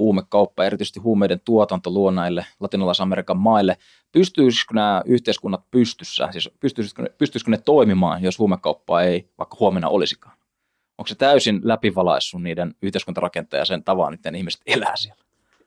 huumekauppa, 0.00 0.64
erityisesti 0.64 1.00
huumeiden 1.00 1.40
tuotanto 1.44 1.90
luo 1.90 2.10
näille 2.10 2.46
latinalais-Amerikan 2.60 3.36
maille. 3.36 3.76
Pystyisikö 4.12 4.74
nämä 4.74 5.02
yhteiskunnat 5.06 5.70
pystyssä, 5.70 6.28
siis 6.32 6.50
pystyisikö 6.60 7.02
ne, 7.02 7.08
pystyisikö 7.18 7.50
ne 7.50 7.58
toimimaan, 7.58 8.22
jos 8.22 8.38
huumekauppaa 8.38 9.02
ei 9.02 9.28
vaikka 9.38 9.56
huomenna 9.60 9.88
olisikaan? 9.88 10.36
Onko 10.98 11.08
se 11.08 11.14
täysin 11.14 11.60
läpivalaissut 11.64 12.42
niiden 12.42 12.74
yhteiskuntarakenteen 12.82 13.58
ja 13.58 13.64
sen 13.64 13.84
tavan, 13.84 14.12
miten 14.12 14.34
ihmiset 14.34 14.60
elää 14.66 14.96
siellä? 14.96 15.22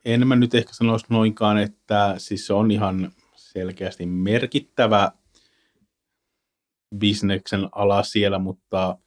En 0.05 0.27
mä 0.27 0.35
nyt 0.35 0.55
ehkä 0.55 0.73
sanoisi 0.73 1.05
noinkaan, 1.09 1.57
että 1.57 2.15
siis 2.17 2.47
se 2.47 2.53
on 2.53 2.71
ihan 2.71 3.11
selkeästi 3.35 4.05
merkittävä 4.05 5.11
bisneksen 6.95 7.69
ala 7.71 8.03
siellä, 8.03 8.39
mutta 8.39 8.97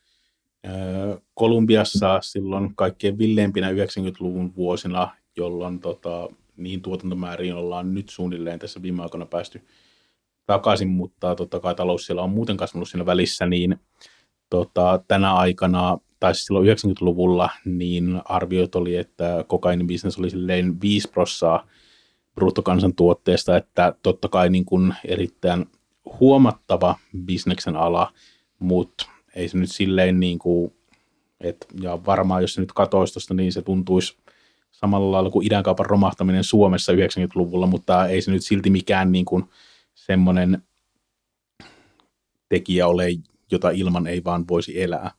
Kolumbiassa 1.35 2.19
silloin 2.23 2.77
kaikkein 2.77 3.19
villeimpinä 3.19 3.71
90-luvun 3.71 4.55
vuosina, 4.57 5.09
jolloin 5.37 5.81
tota, 5.81 6.29
niin 6.57 6.83
tuotantomääriin 6.83 7.55
ollaan 7.55 7.95
nyt 7.95 8.09
suunnilleen 8.09 8.59
tässä 8.59 8.83
viime 8.83 9.03
aikoina 9.03 9.27
päästy 9.27 9.63
takaisin, 10.47 10.89
mutta 10.89 11.35
totta 11.35 11.61
kai 11.61 11.75
talous 11.75 12.07
siellä 12.07 12.23
on 12.23 12.31
muuten 12.31 12.57
kasvanut 12.57 12.89
siinä 12.89 13.07
välissä, 13.07 13.47
niin 13.47 13.81
tota, 14.51 15.01
tänä 15.09 15.35
aikana, 15.35 15.99
tai 16.21 16.35
siis 16.35 16.47
silloin 16.47 16.67
90-luvulla, 16.69 17.51
niin 17.65 18.21
arviot 18.25 18.75
oli, 18.75 18.97
että 18.97 19.45
kokainibisnes 19.47 20.19
oli 20.19 20.31
silleen 20.31 20.81
5 20.81 21.09
prossaa 21.09 21.67
bruttokansantuotteesta, 22.35 23.57
että 23.57 23.95
totta 24.03 24.29
kai 24.29 24.51
niin 24.51 24.65
kuin 24.65 24.95
erittäin 25.05 25.67
huomattava 26.21 26.97
bisneksen 27.25 27.77
ala, 27.77 28.13
mutta 28.59 29.16
ei 29.37 29.49
se 29.49 29.59
nyt 29.59 29.71
silleen 29.73 30.21
niin 30.21 30.39
kuin, 30.39 30.75
et, 31.41 31.67
ja 31.81 31.99
varmaan 32.07 32.43
jos 32.43 32.55
se 32.55 32.61
nyt 32.61 32.73
katoisi 32.73 33.15
tosta, 33.15 33.35
niin 33.35 33.53
se 33.53 33.63
tuntuisi 33.63 34.17
samalla 34.71 35.13
lailla 35.13 35.31
kuin 35.31 35.47
idänkaupan 35.47 35.87
romahtaminen 35.87 36.45
Suomessa 36.45 36.93
90-luvulla, 36.93 37.67
mutta 37.67 38.07
ei 38.07 38.23
se 38.23 38.31
nyt 38.31 38.45
silti 38.45 38.71
mikään 38.71 39.13
niin 39.13 39.25
kuin 39.25 39.45
semmoinen 39.95 40.63
tekijä 42.49 42.87
ole, 42.87 43.07
jota 43.53 43.71
ilman 43.71 44.07
ei 44.07 44.25
vaan 44.25 44.45
voisi 44.49 44.83
elää. 44.83 45.11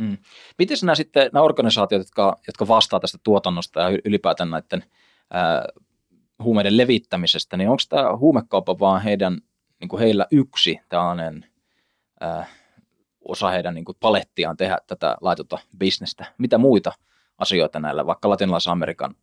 Mm. 0.00 0.18
Miten 0.58 0.76
nämä 0.82 0.94
sitten, 0.94 1.30
nämä 1.32 1.42
organisaatiot, 1.42 2.00
jotka, 2.00 2.36
jotka 2.46 2.68
vastaa 2.68 3.00
tästä 3.00 3.18
tuotannosta 3.24 3.80
ja 3.80 3.98
ylipäätään 4.04 4.50
näiden 4.50 4.84
ää, 5.30 5.64
huumeiden 6.42 6.76
levittämisestä, 6.76 7.56
niin 7.56 7.70
onko 7.70 7.82
tämä 7.88 8.16
huumekauppa 8.16 8.78
vaan 8.78 9.02
heidän, 9.02 9.38
niin 9.80 9.88
kuin 9.88 10.00
heillä 10.00 10.26
yksi 10.30 10.80
tällainen 10.88 11.46
ää, 12.20 12.46
osa 13.30 13.50
heidän 13.50 13.74
niin 13.74 13.84
kuin 13.84 13.96
palettiaan 14.00 14.56
tehdä 14.56 14.78
tätä 14.86 15.16
laitonta 15.20 15.58
bisnestä. 15.78 16.34
Mitä 16.38 16.58
muita 16.58 16.92
asioita 17.38 17.80
näillä, 17.80 18.06
vaikka 18.06 18.28
latinalaisen 18.28 18.72
Amerikan 18.72 19.14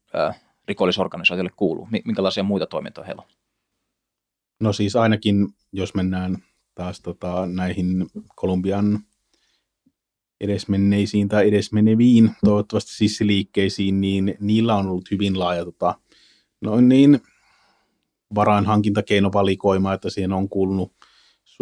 rikollisorganisaatioille 0.68 1.52
kuuluu? 1.56 1.88
Minkälaisia 2.06 2.44
muita 2.44 2.66
toimintoja 2.66 3.06
heillä 3.06 3.22
on? 3.22 3.30
No 4.60 4.74
siis 4.74 4.96
ainakin, 4.96 5.48
jos 5.72 5.94
mennään 5.96 6.38
taas 6.76 7.02
tota, 7.02 7.46
näihin 7.46 8.08
Kolumbian 8.36 9.00
edesmenneisiin 10.42 11.28
tai 11.28 11.48
edesmeneviin, 11.48 12.32
toivottavasti 12.46 12.92
sissiliikkeisiin, 12.92 14.02
niin 14.02 14.38
niillä 14.40 14.76
on 14.76 14.88
ollut 14.88 15.12
hyvin 15.12 15.40
laaja 15.40 15.66
tota, 15.66 15.96
noin 16.62 16.90
niin, 16.90 17.22
varainhankintakeinovalikoima, 18.36 19.94
että 19.94 20.10
siihen 20.10 20.34
on 20.34 20.50
kuulunut 20.50 20.97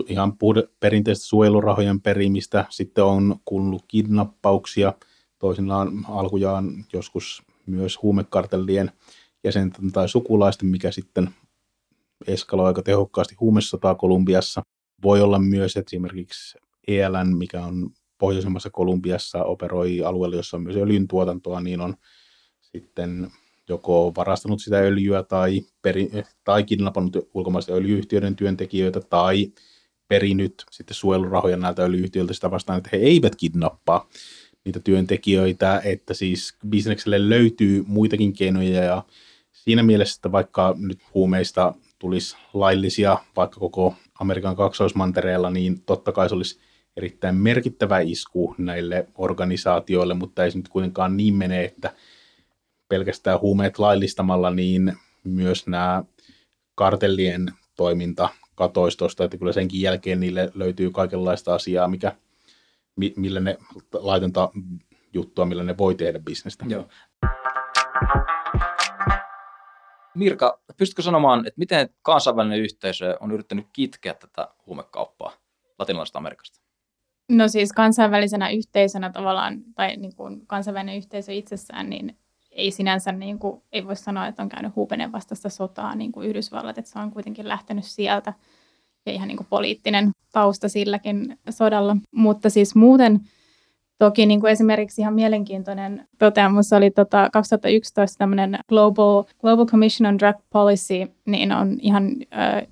ihan 0.08 0.34
perinteistä 0.80 1.26
suojelurahojen 1.26 2.02
perimistä, 2.02 2.66
sitten 2.70 3.04
on 3.04 3.36
kuulunut 3.46 3.84
kidnappauksia, 3.88 4.94
toisinaan 5.40 6.06
alkujaan 6.10 6.86
joskus 6.94 7.44
myös 7.66 8.02
huumekartellien 8.02 8.92
jäsenten 9.44 9.92
tai 9.92 10.10
sukulaisten, 10.10 10.68
mikä 10.68 10.92
sitten 10.92 11.30
eskaloi 12.28 12.68
aika 12.68 12.82
tehokkaasti 12.82 13.36
huumesotaa 13.40 13.96
Kolumbiassa. 13.96 14.62
Voi 15.04 15.22
olla 15.22 15.40
myös 15.40 15.78
esimerkiksi 15.78 16.58
ELN, 16.88 17.38
mikä 17.38 17.66
on 17.66 17.90
pohjoisemmassa 18.18 18.70
Kolumbiassa, 18.70 19.44
operoi 19.44 20.04
alueella, 20.04 20.36
jossa 20.36 20.58
on 20.58 20.64
myös 20.64 20.76
öljyn 20.76 21.08
tuotantoa, 21.08 21.62
niin 21.62 21.82
on 21.82 21.96
sitten 22.62 23.32
joko 23.70 24.14
varastanut 24.16 24.62
sitä 24.62 24.78
öljyä 24.78 25.24
tai, 25.24 25.62
peri, 25.82 26.12
tai 26.44 26.64
kidnappannut 26.64 27.30
ulkomaisten 27.34 27.76
öljyyhtiöiden 27.76 28.36
työntekijöitä 28.36 29.02
tai 29.02 29.52
perinyt 30.08 30.66
sitten 30.72 30.96
suojelurahoja 30.96 31.58
näiltä 31.58 31.84
öljyyhtiöiltä 31.84 32.34
sitä 32.34 32.52
vastaan, 32.52 32.78
että 32.78 32.90
he 32.94 32.98
eivät 32.98 33.36
kidnappaa 33.36 34.10
niitä 34.66 34.80
työntekijöitä, 34.80 35.82
että 35.86 36.14
siis 36.14 36.56
bisnekselle 36.70 37.30
löytyy 37.30 37.84
muitakin 37.88 38.34
keinoja 38.34 38.84
ja 38.84 39.04
siinä 39.52 39.84
mielessä, 39.84 40.18
että 40.18 40.32
vaikka 40.32 40.76
nyt 40.78 41.00
huumeista 41.14 41.74
tulisi 42.00 42.38
laillisia 42.54 43.18
vaikka 43.36 43.60
koko 43.60 43.96
Amerikan 44.20 44.56
kaksoismantereella, 44.56 45.50
niin 45.50 45.82
totta 45.82 46.12
kai 46.12 46.30
se 46.30 46.36
olisi 46.36 46.60
erittäin 46.98 47.36
merkittävä 47.36 48.00
isku 48.00 48.56
näille 48.58 49.08
organisaatioille, 49.16 50.14
mutta 50.14 50.44
ei 50.44 50.52
se 50.52 50.58
nyt 50.58 50.68
kuitenkaan 50.68 51.18
niin 51.18 51.34
mene, 51.34 51.64
että 51.64 51.94
pelkästään 52.88 53.40
huumeet 53.40 53.80
laillistamalla, 53.80 54.52
niin 54.52 54.94
myös 55.24 55.68
nämä 55.68 56.04
kartellien 56.76 57.52
toiminta 57.76 58.30
katoisi 58.56 58.98
tuosta, 58.98 59.24
että 59.24 59.38
kyllä 59.38 59.54
senkin 59.54 59.82
jälkeen 59.82 60.20
niille 60.20 60.52
löytyy 60.54 60.92
kaikenlaista 60.92 61.56
asiaa, 61.56 61.88
mikä, 61.88 62.16
millä 63.16 63.40
ne 63.40 63.58
laitonta 63.94 64.50
juttua, 65.14 65.46
millä 65.46 65.64
ne 65.64 65.78
voi 65.78 65.96
tehdä 65.96 66.20
bisnestä. 66.20 66.66
Joo. 66.70 66.88
Mirka, 70.16 70.60
pystytkö 70.78 71.02
sanomaan, 71.02 71.48
että 71.48 71.60
miten 71.60 71.90
kansainvälinen 72.02 72.60
yhteisö 72.60 73.18
on 73.20 73.32
yrittänyt 73.32 73.68
kitkeä 73.74 74.14
tätä 74.14 74.48
huumekauppaa 74.66 75.32
latinalaisesta 75.80 76.20
Amerikasta? 76.20 76.62
No 77.30 77.48
siis 77.48 77.74
kansainvälisenä 77.74 78.50
yhteisönä 78.50 79.10
tavallaan, 79.10 79.64
tai 79.76 79.98
niin 79.98 80.16
kuin 80.16 80.48
kansainvälinen 80.48 80.98
yhteisö 80.98 81.34
itsessään, 81.34 81.90
niin 81.90 82.18
ei 82.56 82.72
sinänsä, 82.72 83.12
niin 83.12 83.40
kuin, 83.40 83.62
ei 83.72 83.88
voi 83.88 83.96
sanoa, 83.96 84.28
että 84.28 84.44
on 84.44 84.50
käynyt 84.50 84.76
huupenen 84.76 85.12
vastaista 85.12 85.50
sotaa 85.50 85.96
niin 85.96 86.12
kuin 86.12 86.30
Yhdysvallat, 86.30 86.78
että 86.78 86.92
se 86.92 87.00
on 87.00 87.12
kuitenkin 87.12 87.48
lähtenyt 87.48 87.86
sieltä 87.86 88.34
ja 89.06 89.12
ihan 89.12 89.28
niin 89.28 89.38
kuin 89.38 89.48
poliittinen 89.50 90.12
tausta 90.32 90.70
silläkin 90.70 91.38
sodalla. 91.50 91.98
Mutta 92.12 92.50
siis 92.50 92.76
muuten 92.76 93.20
toki 94.00 94.26
niin 94.26 94.40
kuin 94.40 94.52
esimerkiksi 94.52 95.02
ihan 95.02 95.14
mielenkiintoinen 95.14 96.08
toteamus 96.18 96.74
oli 96.74 96.92
tota 96.92 97.30
2011 97.34 98.18
tämmöinen 98.18 98.60
Global, 98.70 99.24
Global 99.42 99.66
Commission 99.66 100.10
on 100.10 100.20
Drug 100.20 100.36
Policy, 100.50 101.12
niin 101.26 101.52
on 101.52 101.78
ihan 101.82 102.12
ö, 102.22 102.68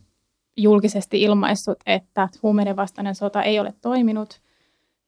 julkisesti 0.58 1.22
ilmaissut, 1.22 1.78
että 1.86 2.30
huumeiden 2.44 2.76
vastainen 2.76 3.16
sota 3.16 3.44
ei 3.44 3.60
ole 3.60 3.74
toiminut 3.82 4.42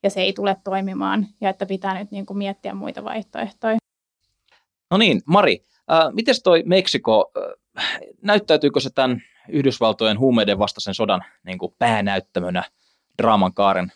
ja 0.03 0.09
se 0.09 0.21
ei 0.21 0.33
tule 0.33 0.57
toimimaan 0.63 1.27
ja 1.41 1.49
että 1.49 1.65
pitää 1.65 1.99
nyt 1.99 2.11
niin 2.11 2.25
kuin 2.25 2.37
miettiä 2.37 2.73
muita 2.73 3.03
vaihtoehtoja. 3.03 3.77
No 4.95 4.99
niin, 4.99 5.21
Mari, 5.25 5.63
äh, 5.91 6.13
miten 6.13 6.35
toi 6.43 6.63
Meksiko, 6.65 7.31
äh, 7.37 7.99
näyttäytyykö 8.21 8.79
se 8.79 8.89
tämän 8.89 9.21
Yhdysvaltojen 9.49 10.19
huumeiden 10.19 10.59
vastaisen 10.59 10.93
sodan 10.93 11.23
niin 11.45 11.57
kuin 11.57 11.73
päänäyttämönä 11.79 12.63
draaman 13.17 13.53
kaaren 13.53 13.91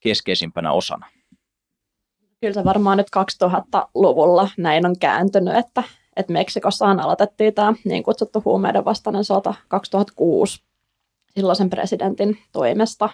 keskeisimpänä 0.00 0.72
osana? 0.72 1.06
Kyllä 2.40 2.54
se 2.54 2.64
varmaan 2.64 2.96
nyt 2.96 3.06
2000-luvulla 3.44 4.48
näin 4.56 4.86
on 4.86 4.98
kääntynyt, 4.98 5.56
että, 5.56 5.82
että 6.16 6.32
Meksikossahan 6.32 7.00
aloitettiin 7.00 7.54
tämä 7.54 7.74
niin 7.84 8.02
kutsuttu 8.02 8.42
huumeiden 8.44 8.84
vastainen 8.84 9.24
sota 9.24 9.54
2006 9.68 10.62
silloisen 11.34 11.70
presidentin 11.70 12.38
toimesta 12.52 13.08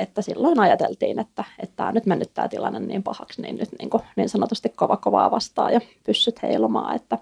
että 0.00 0.22
silloin 0.22 0.60
ajateltiin, 0.60 1.18
että, 1.18 1.44
että 1.58 1.76
tämä 1.76 1.88
on 1.88 1.94
nyt 1.94 2.06
mennyt 2.06 2.34
tämä 2.34 2.48
tilanne 2.48 2.80
niin 2.80 3.02
pahaksi, 3.02 3.42
niin 3.42 3.56
nyt 3.56 3.68
niin, 3.78 3.90
kuin, 3.90 4.02
niin 4.16 4.28
sanotusti 4.28 4.68
kova 4.68 4.96
kovaa 4.96 5.30
vastaan 5.30 5.72
ja 5.72 5.80
pyssyt 6.04 6.42
heilumaan, 6.42 6.96
että 6.96 7.18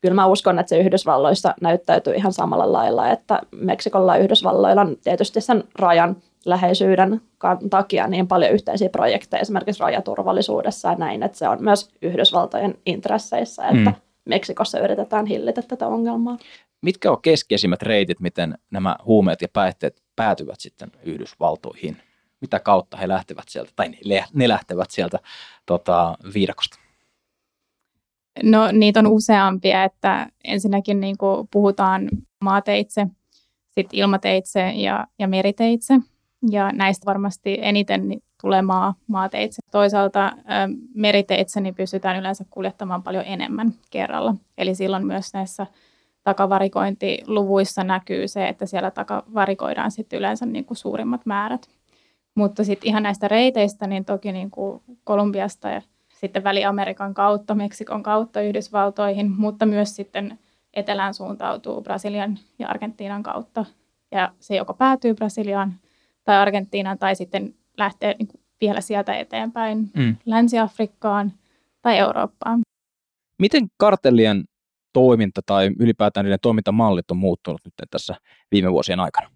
kyllä 0.00 0.14
mä 0.14 0.26
uskon, 0.26 0.58
että 0.58 0.70
se 0.70 0.78
Yhdysvalloissa 0.78 1.54
näyttäytyy 1.60 2.14
ihan 2.14 2.32
samalla 2.32 2.72
lailla, 2.72 3.10
että 3.10 3.40
Meksikolla 3.50 4.16
ja 4.16 4.22
Yhdysvalloilla 4.22 4.80
on 4.80 4.96
tietysti 5.04 5.40
sen 5.40 5.64
rajan 5.78 6.16
läheisyyden 6.46 7.20
takia 7.70 8.08
niin 8.08 8.28
paljon 8.28 8.52
yhteisiä 8.52 8.88
projekteja 8.88 9.40
esimerkiksi 9.40 9.82
rajaturvallisuudessa 9.82 10.88
ja 10.88 10.94
näin, 10.94 11.22
että 11.22 11.38
se 11.38 11.48
on 11.48 11.58
myös 11.60 11.90
Yhdysvaltojen 12.02 12.78
intresseissä, 12.86 13.68
että 13.68 13.90
mm. 13.90 13.96
Meksikossa 14.24 14.80
yritetään 14.80 15.26
hillitä 15.26 15.62
tätä 15.62 15.86
ongelmaa. 15.86 16.36
Mitkä 16.82 17.10
on 17.10 17.22
keskeisimmät 17.22 17.82
reitit, 17.82 18.20
miten 18.20 18.58
nämä 18.70 18.96
huumeet 19.04 19.42
ja 19.42 19.48
päihteet 19.52 20.02
päätyvät 20.16 20.60
sitten 20.60 20.92
Yhdysvaltoihin? 21.02 21.96
Mitä 22.40 22.60
kautta 22.60 22.96
he 22.96 23.08
lähtevät 23.08 23.48
sieltä, 23.48 23.72
tai 23.76 23.88
ne, 23.88 24.24
ne 24.32 24.48
lähtevät 24.48 24.90
sieltä 24.90 25.18
tota, 25.66 26.18
viidakosta? 26.34 26.78
No 28.42 28.72
niitä 28.72 29.00
on 29.00 29.06
useampia, 29.06 29.84
että 29.84 30.26
ensinnäkin 30.44 31.00
niin 31.00 31.18
kuin 31.18 31.48
puhutaan 31.50 32.08
maateitse, 32.44 33.06
sitten 33.70 33.98
ilmateitse 33.98 34.70
ja, 34.70 35.06
ja 35.18 35.28
meriteitse. 35.28 35.94
Ja 36.50 36.72
näistä 36.72 37.06
varmasti 37.06 37.58
eniten 37.62 38.02
tulee 38.40 38.62
maa, 38.62 38.94
maateitse. 39.06 39.62
Toisaalta 39.70 40.32
meriteitse 40.94 41.60
niin 41.60 41.74
pystytään 41.74 42.18
yleensä 42.18 42.44
kuljettamaan 42.50 43.02
paljon 43.02 43.24
enemmän 43.26 43.72
kerralla. 43.90 44.34
Eli 44.58 44.74
silloin 44.74 45.06
myös 45.06 45.32
näissä 45.34 45.66
takavarikointiluvuissa 46.24 47.84
näkyy 47.84 48.28
se, 48.28 48.48
että 48.48 48.66
siellä 48.66 48.90
takavarikoidaan 48.90 49.90
sitten 49.90 50.18
yleensä 50.18 50.46
niin 50.46 50.64
kuin 50.64 50.78
suurimmat 50.78 51.26
määrät. 51.26 51.77
Mutta 52.38 52.64
sitten 52.64 52.88
ihan 52.88 53.02
näistä 53.02 53.28
reiteistä, 53.28 53.86
niin 53.86 54.04
toki 54.04 54.32
niin 54.32 54.50
kuin 54.50 54.82
Kolumbiasta 55.04 55.68
ja 55.68 55.82
sitten 56.20 56.44
Väli-Amerikan 56.44 57.14
kautta, 57.14 57.54
Meksikon 57.54 58.02
kautta 58.02 58.40
Yhdysvaltoihin, 58.40 59.30
mutta 59.30 59.66
myös 59.66 59.96
sitten 59.96 60.38
etelään 60.74 61.14
suuntautuu 61.14 61.82
Brasilian 61.82 62.38
ja 62.58 62.68
Argentiinan 62.68 63.22
kautta. 63.22 63.64
Ja 64.12 64.32
se 64.40 64.56
joko 64.56 64.74
päätyy 64.74 65.14
Brasiliaan 65.14 65.74
tai 66.24 66.36
Argentiinaan 66.36 66.98
tai 66.98 67.16
sitten 67.16 67.54
lähtee 67.76 68.14
niin 68.18 68.28
kuin 68.28 68.40
vielä 68.60 68.80
sieltä 68.80 69.14
eteenpäin 69.14 69.90
mm. 69.96 70.16
Länsi-Afrikkaan 70.26 71.32
tai 71.82 71.98
Eurooppaan. 71.98 72.60
Miten 73.38 73.66
kartellien 73.76 74.44
toiminta 74.92 75.40
tai 75.46 75.70
ylipäätään 75.78 76.24
niiden 76.24 76.38
toimintamallit 76.42 77.10
on 77.10 77.16
muuttunut 77.16 77.60
nyt 77.64 77.74
tässä 77.90 78.14
viime 78.52 78.72
vuosien 78.72 79.00
aikana? 79.00 79.30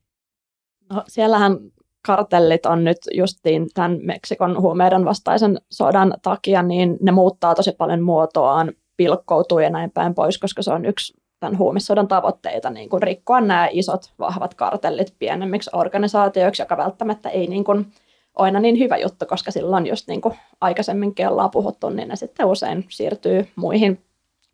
No, 0.90 1.04
siellähän 1.08 1.58
kartellit 2.06 2.66
on 2.66 2.84
nyt 2.84 2.98
justiin 3.12 3.66
tämän 3.74 3.98
Meksikon 4.02 4.62
huumeiden 4.62 5.04
vastaisen 5.04 5.60
sodan 5.70 6.14
takia, 6.22 6.62
niin 6.62 6.96
ne 7.00 7.12
muuttaa 7.12 7.54
tosi 7.54 7.72
paljon 7.72 8.02
muotoaan, 8.02 8.72
pilkkoutuu 8.96 9.58
ja 9.58 9.70
näin 9.70 9.90
päin 9.90 10.14
pois, 10.14 10.38
koska 10.38 10.62
se 10.62 10.72
on 10.72 10.84
yksi 10.84 11.14
tämän 11.40 11.58
huumesodan 11.58 12.08
tavoitteita, 12.08 12.70
niin 12.70 12.88
kuin 12.88 13.02
rikkoa 13.02 13.40
nämä 13.40 13.68
isot, 13.70 14.12
vahvat 14.18 14.54
kartellit 14.54 15.14
pienemmiksi 15.18 15.70
organisaatioiksi, 15.72 16.62
joka 16.62 16.76
välttämättä 16.76 17.28
ei 17.28 17.46
niin 17.46 17.64
kuin 17.64 17.86
aina 18.34 18.60
niin 18.60 18.78
hyvä 18.78 18.96
juttu, 18.96 19.26
koska 19.26 19.50
silloin 19.50 19.86
just 19.86 20.08
niin 20.08 20.20
kuin 20.20 20.34
aikaisemminkin 20.60 21.28
ollaan 21.28 21.50
puhuttu, 21.50 21.88
niin 21.88 22.08
ne 22.08 22.16
sitten 22.16 22.46
usein 22.46 22.84
siirtyy 22.88 23.48
muihin, 23.56 24.00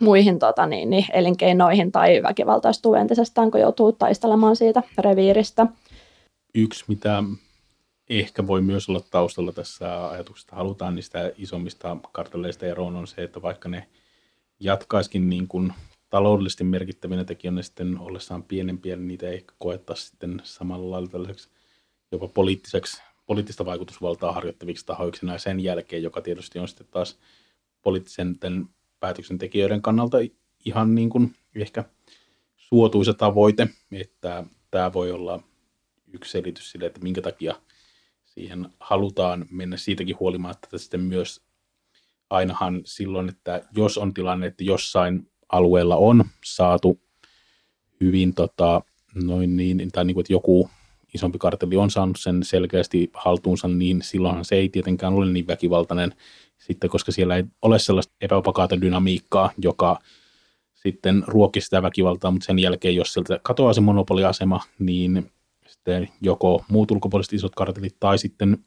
muihin 0.01 0.39
tota 0.39 0.67
niin, 0.67 0.91
niin 0.91 1.05
elinkeinoihin 1.13 1.93
tai 1.93 2.23
väkivaltaistuu 2.23 2.95
entisestään, 2.95 3.51
kun 3.51 3.61
joutuu 3.61 3.93
taistelemaan 3.93 4.57
siitä 4.57 4.83
reviiristä 4.99 5.67
yksi, 6.63 6.85
mitä 6.89 7.23
ehkä 8.09 8.47
voi 8.47 8.63
myös 8.63 8.89
olla 8.89 9.01
taustalla 9.11 9.53
tässä 9.53 10.11
ajatuksesta, 10.11 10.57
halutaan 10.57 10.95
niistä 10.95 11.33
isommista 11.37 11.97
kartelleista 12.13 12.67
eroon, 12.67 12.97
on 12.97 13.07
se, 13.07 13.23
että 13.23 13.43
vaikka 13.43 13.69
ne 13.69 13.89
jatkaiskin 14.61 15.31
niin 15.31 15.49
kuin 15.49 15.73
taloudellisesti 16.11 16.65
merkittävinä 16.65 17.25
tekijöinä 17.25 17.63
sitten 17.63 17.99
ollessaan 17.99 18.43
pienempiä, 18.43 18.97
niin 18.97 19.09
niitä 19.09 19.29
ei 19.29 19.45
koeta 19.59 19.95
sitten 19.95 20.41
samalla 20.45 20.91
lailla 20.91 21.09
tällaiseksi 21.09 21.49
jopa 22.13 22.29
poliittiseksi, 22.29 23.03
poliittista 23.27 23.65
vaikutusvaltaa 23.65 24.33
harjoittaviksi 24.33 24.87
tahoiksi. 24.87 25.27
Näin 25.27 25.41
sen 25.41 25.61
jälkeen, 25.61 26.03
joka 26.03 26.21
tietysti 26.21 26.59
on 26.59 26.69
sitten 26.69 26.87
taas 26.91 27.19
poliittisen 27.83 28.39
päätöksentekijöiden 29.01 29.83
kannalta 29.83 30.19
ihan 30.65 30.95
niin 30.95 31.11
kuin 31.11 31.35
ehkä 31.55 31.85
suotuisa 32.57 33.15
tavoite, 33.15 33.69
että 33.93 34.45
tämä 34.71 34.93
voi 34.93 35.13
olla 35.13 35.43
yksi 36.13 36.33
selitys 36.33 36.71
sille, 36.71 36.87
että 36.87 37.01
minkä 37.01 37.23
takia 37.23 37.55
siihen 38.25 38.69
halutaan 38.81 39.47
mennä 39.51 39.77
siitäkin 39.77 40.17
huolimatta, 40.21 40.67
että 40.67 40.79
sitten 40.79 41.01
myös 41.01 41.41
ainahan 42.31 42.81
silloin, 42.85 43.29
että 43.29 43.63
jos 43.77 43.99
on 43.99 44.15
tilanne, 44.15 44.47
että 44.47 44.65
jossain 44.65 45.31
alueella 45.53 45.97
on 45.97 46.25
saatu 46.45 47.01
hyvin 48.01 48.35
tota, 48.35 48.83
noin 49.15 49.57
niin, 49.57 49.89
tai 49.93 50.05
niin 50.05 50.15
kuin, 50.15 50.23
että 50.23 50.33
joku 50.33 50.71
isompi 51.15 51.39
kartelli 51.39 51.77
on 51.77 51.91
saanut 51.91 52.17
sen 52.21 52.43
selkeästi 52.43 53.11
haltuunsa, 53.15 53.69
niin 53.69 54.03
silloinhan 54.03 54.45
se 54.45 54.57
ei 54.57 54.69
tietenkään 54.69 55.15
ole 55.15 55.27
niin 55.27 55.47
väkivaltainen 55.47 56.15
sitten, 56.59 56.91
koska 56.91 57.13
siellä 57.13 57.37
ei 57.37 57.45
ole 57.63 57.79
sellaista 57.79 58.15
epäopakaata 58.21 58.81
dynamiikkaa, 58.81 59.51
joka 59.59 59.99
sitten 60.75 61.25
ruokki 61.27 61.61
sitä 61.61 61.83
väkivaltaa, 61.83 62.31
mutta 62.31 62.47
sen 62.47 62.59
jälkeen, 62.59 62.97
jos 62.97 63.13
sieltä 63.13 63.41
katoaa 63.43 63.73
se 63.73 63.81
monopoliasema, 63.81 64.61
niin 64.79 65.31
sitten 65.89 66.09
joko 66.21 66.65
muut 66.69 66.91
ulkopuoliset 66.91 67.33
isot 67.33 67.55
kartellit 67.55 67.97
tai 68.01 68.19
sitten 68.19 68.59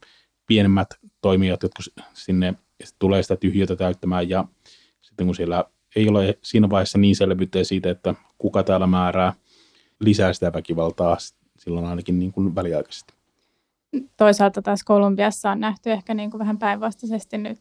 pienemmät 0.48 0.88
toimijat, 1.22 1.64
jotka 1.64 1.84
sinne 2.14 2.54
tulee 3.00 3.24
sitä 3.24 3.36
tyhjötä 3.36 3.76
täyttämään 3.76 4.30
ja 4.30 4.46
sitten 5.02 5.26
kun 5.26 5.36
siellä 5.36 5.66
ei 5.96 6.10
ole 6.10 6.38
siinä 6.44 6.70
vaiheessa 6.70 6.98
niin 6.98 7.16
selvyyttä 7.16 7.64
siitä, 7.64 7.90
että 7.90 8.16
kuka 8.38 8.64
täällä 8.64 8.88
määrää 8.88 9.34
lisää 10.00 10.34
sitä 10.34 10.54
väkivaltaa 10.54 11.18
silloin 11.60 11.86
ainakin 11.86 12.20
niin 12.20 12.32
kuin 12.32 12.56
väliaikaisesti. 12.56 13.14
Toisaalta 14.18 14.62
taas 14.62 14.84
Kolumbiassa 14.84 15.52
on 15.52 15.60
nähty 15.60 15.92
ehkä 15.92 16.14
niin 16.14 16.32
kuin 16.32 16.40
vähän 16.40 16.58
päinvastaisesti 16.58 17.38
nyt, 17.38 17.60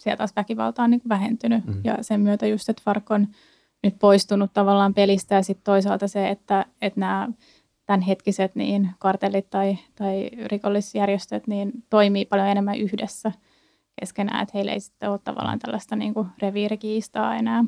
siellä 0.00 0.16
taas 0.16 0.36
väkivalta 0.36 0.82
on 0.82 0.90
niin 0.90 1.00
kuin 1.00 1.08
vähentynyt 1.08 1.66
mm-hmm. 1.66 1.80
ja 1.84 1.96
sen 2.00 2.20
myötä 2.20 2.46
just, 2.46 2.68
että 2.68 2.82
Fark 2.84 3.10
on 3.10 3.28
nyt 3.82 3.98
poistunut 3.98 4.52
tavallaan 4.52 4.94
pelistä 4.94 5.34
ja 5.34 5.42
sitten 5.42 5.64
toisaalta 5.64 6.08
se, 6.08 6.28
että, 6.28 6.66
että 6.82 7.00
nämä 7.00 7.28
tämänhetkiset 7.88 8.54
niin 8.54 8.90
kartellit 8.98 9.50
tai, 9.50 9.78
tai 9.94 10.30
rikollisjärjestöt 10.46 11.46
niin 11.46 11.72
toimii 11.90 12.24
paljon 12.24 12.48
enemmän 12.48 12.78
yhdessä 12.78 13.32
keskenään, 14.00 14.42
että 14.42 14.52
heillä 14.54 14.72
ei 14.72 14.80
sitten 14.80 15.10
ole 15.10 15.20
tavallaan 15.24 15.58
tällaista 15.58 15.96
niin 15.96 16.14
kuin 16.14 16.26
reviirikiistaa 16.42 17.36
enää. 17.36 17.64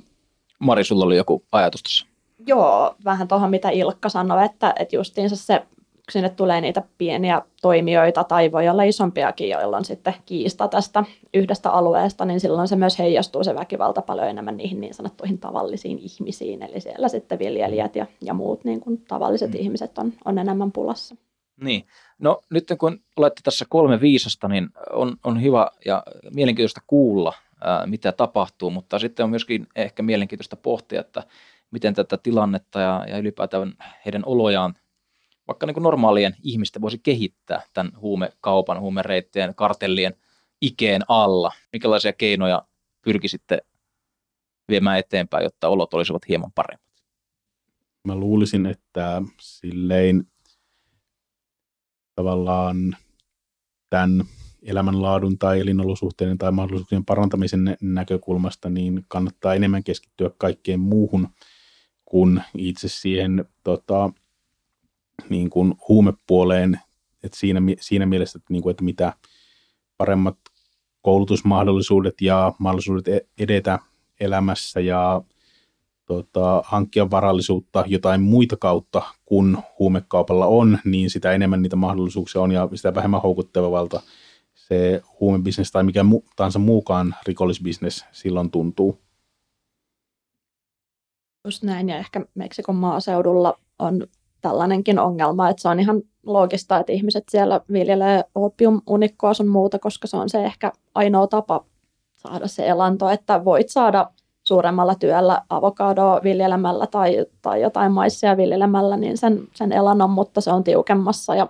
Mari, 0.59 0.85
sulla 0.85 1.05
oli 1.05 1.17
joku 1.17 1.45
ajatus 1.53 1.83
tässä. 1.83 2.07
Joo, 2.47 2.95
vähän 3.05 3.29
tuohon 3.29 3.51
mitä 3.51 3.71
Ilkka 3.71 4.09
sanoi, 4.09 4.45
että, 4.45 4.75
että 4.79 4.97
justiinsa 4.97 5.37
se, 5.37 5.63
sinne 6.11 6.29
tulee 6.29 6.61
niitä 6.61 6.83
pieniä 6.99 7.43
toimijoita 7.63 8.25
tai 8.25 8.53
voi 8.53 8.69
olla 8.69 8.83
isompiakin, 8.83 9.49
joilla 9.49 9.77
on 9.77 9.85
sitten 9.85 10.15
kiista 10.27 10.69
tästä 10.69 11.05
yhdestä 11.35 11.71
alueesta, 11.71 12.25
niin 12.25 12.41
silloin 12.41 12.69
se 12.69 12.77
myös 12.77 12.99
heijastuu 12.99 13.45
se 13.45 13.55
väkivalta 13.55 14.03
paljon 14.03 14.29
enemmän 14.29 14.57
niihin 14.57 14.81
niin 14.81 14.95
sanottuihin 14.95 15.39
tavallisiin 15.39 15.99
ihmisiin. 15.99 16.63
Eli 16.63 16.81
siellä 16.81 17.09
sitten 17.09 17.39
viljelijät 17.39 17.97
ja, 17.97 18.07
ja 18.21 18.35
muut 18.35 18.65
niin 18.65 18.81
kuin 18.81 19.05
tavalliset 19.09 19.51
mm. 19.51 19.59
ihmiset 19.61 19.99
on, 19.99 20.13
on 20.25 20.39
enemmän 20.39 20.73
pulassa. 20.73 21.17
Niin. 21.61 21.87
No 22.19 22.41
nyt 22.51 22.69
kun 22.79 23.01
olette 23.17 23.41
tässä 23.45 23.65
kolme 23.69 24.01
viisasta, 24.01 24.49
niin 24.49 24.69
on, 24.93 25.17
on 25.25 25.43
hyvä 25.43 25.71
ja 25.87 26.03
mielenkiintoista 26.35 26.81
kuulla, 26.87 27.33
ää, 27.65 27.87
mitä 27.87 28.13
tapahtuu, 28.13 28.71
mutta 28.71 28.99
sitten 28.99 29.25
on 29.25 29.31
myöskin 29.31 29.67
ehkä 29.77 30.03
mielenkiintoista 30.03 30.57
pohtia, 30.57 31.01
että 31.01 31.23
miten 31.71 31.95
tätä 31.95 32.17
tilannetta 32.17 32.81
ja, 32.81 33.05
ja 33.09 33.19
ylipäätään 33.19 33.73
heidän 34.05 34.23
olojaan 34.27 34.75
vaikka 35.51 35.67
niin 35.67 35.75
kuin 35.75 35.83
normaalien 35.83 36.37
ihmisten 36.43 36.83
voisi 36.83 36.99
kehittää 36.99 37.63
tämän 37.73 37.93
huumekaupan, 38.01 38.81
huumereittien, 38.81 39.55
kartellien 39.55 40.15
ikeen 40.61 41.03
alla. 41.09 41.53
Minkälaisia 41.73 42.13
keinoja 42.13 42.63
pyrkisitte 43.03 43.59
viemään 44.69 44.99
eteenpäin, 44.99 45.45
jotta 45.45 45.69
olot 45.69 45.95
olisivat 45.95 46.29
hieman 46.29 46.53
paremmat? 46.55 46.91
Mä 48.05 48.15
luulisin, 48.15 48.67
että 48.67 49.23
silleen 49.41 50.25
tavallaan 52.15 52.97
tämän 53.91 54.25
elämänlaadun 54.63 55.39
tai 55.39 55.61
elinolosuhteiden 55.61 56.39
tai 56.39 56.53
mahdollisuuksien 56.53 57.05
parantamisen 57.05 57.77
näkökulmasta, 57.83 58.71
niin 58.71 59.05
kannattaa 59.09 59.55
enemmän 59.55 59.85
keskittyä 59.85 60.31
kaikkeen 60.39 60.81
muuhun 60.81 61.29
kuin 62.05 62.43
itse 62.57 62.89
siihen 62.89 63.45
tota, 63.65 64.13
niin 65.29 65.51
huumepuoleen. 65.89 66.81
Et 67.23 67.35
siinä, 67.35 67.61
siinä 67.81 68.07
mielessä, 68.07 68.39
että, 68.39 68.53
niin 68.53 68.63
kuin, 68.63 68.71
että 68.71 68.85
mitä 68.85 69.13
paremmat 69.97 70.39
koulutusmahdollisuudet 71.03 72.15
ja 72.21 72.53
mahdollisuudet 72.59 73.09
e-, 73.09 73.27
edetä 73.39 73.79
elämässä 74.21 74.81
ja 74.81 75.23
tota, 76.07 76.63
hankkia 76.67 77.11
varallisuutta 77.11 77.85
jotain 77.87 78.21
muita 78.23 78.57
kautta 78.57 79.03
kuin 79.25 79.57
huumekaupalla 79.79 80.47
on, 80.47 80.79
niin 80.85 81.11
sitä 81.11 81.33
enemmän 81.33 81.63
niitä 81.63 81.77
mahdollisuuksia 81.77 82.41
on 82.41 82.53
ja 82.53 82.69
sitä 82.75 82.95
vähemmän 82.95 83.23
houkuttelevalta 83.23 84.01
se 84.55 85.03
huumebisnes 85.21 85.73
tai 85.73 85.83
mikä 85.83 86.03
mu- 86.03 86.33
tahansa 86.37 86.59
muukaan 86.59 87.15
rikollisbisnes 87.27 88.05
silloin 88.13 88.51
tuntuu. 88.51 88.99
Just 91.45 91.63
näin, 91.63 91.89
ja 91.89 91.99
ehkä 91.99 92.27
Meksikon 92.35 92.77
maaseudulla 92.77 93.59
on 93.79 94.07
tällainenkin 94.41 94.99
ongelma, 94.99 95.49
että 95.49 95.63
se 95.63 95.69
on 95.69 95.81
ihan 95.81 96.03
loogista, 96.27 96.79
että 96.79 96.93
ihmiset 96.93 97.25
siellä 97.31 97.61
viljelee 97.73 98.25
opiumunikkoa 98.35 99.35
sun 99.35 99.49
muuta, 99.49 99.79
koska 99.79 100.07
se 100.07 100.17
on 100.17 100.29
se 100.29 100.45
ehkä 100.45 100.73
ainoa 100.95 101.27
tapa 101.27 101.65
saada 102.17 102.49
se 102.49 102.69
elanto, 102.69 103.09
että 103.09 103.45
voit 103.45 103.69
saada 103.69 104.11
suuremmalla 104.43 104.95
työllä 104.95 105.43
avokadoa 105.49 106.21
viljelemällä 106.25 106.87
tai, 106.87 107.27
tai 107.43 107.63
jotain 107.63 107.93
maissia 107.93 108.37
viljelemällä, 108.37 108.97
niin 108.97 109.19
sen, 109.19 109.49
sen 109.55 109.73
elannon, 109.73 110.11
mutta 110.11 110.41
se 110.41 110.51
on 110.51 110.65
tiukemmassa. 110.65 111.35
Ja 111.35 111.49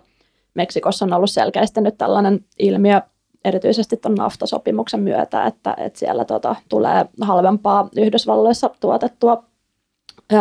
Meksikossa 0.55 1.05
on 1.05 1.12
ollut 1.12 1.31
selkeästi 1.31 1.81
nyt 1.81 1.98
tällainen 1.98 2.44
ilmiö, 2.59 3.00
erityisesti 3.44 3.96
tuon 3.96 4.14
naftasopimuksen 4.14 5.00
myötä, 5.00 5.46
että, 5.46 5.74
että 5.79 5.98
siellä 5.98 6.24
tota, 6.24 6.57
tulee 6.68 7.07
halvempaa 7.20 7.88
Yhdysvalloissa 7.96 8.70
tuotettua 8.81 9.44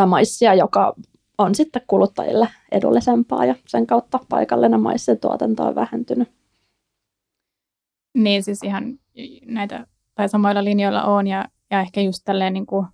maissia, 0.07 0.53
joka 0.53 0.95
on 1.39 1.55
sitten 1.55 1.81
kuluttajille 1.87 2.47
edullisempaa 2.71 3.45
ja 3.45 3.55
sen 3.67 3.87
kautta 3.87 4.19
paikallinen 4.29 4.81
maissin 4.81 5.19
tuotanto 5.19 5.63
on 5.63 5.75
vähentynyt. 5.75 6.31
Niin 8.13 8.43
siis 8.43 8.63
ihan 8.63 8.99
näitä 9.45 9.87
tai 10.15 10.29
samoilla 10.29 10.63
linjoilla 10.63 11.03
on 11.03 11.27
ja 11.27 11.45
ja 11.71 11.81
ehkä 11.81 12.01
just 12.01 12.21
tälleen 12.25 12.53
niin 12.53 12.65
kuin 12.65 12.85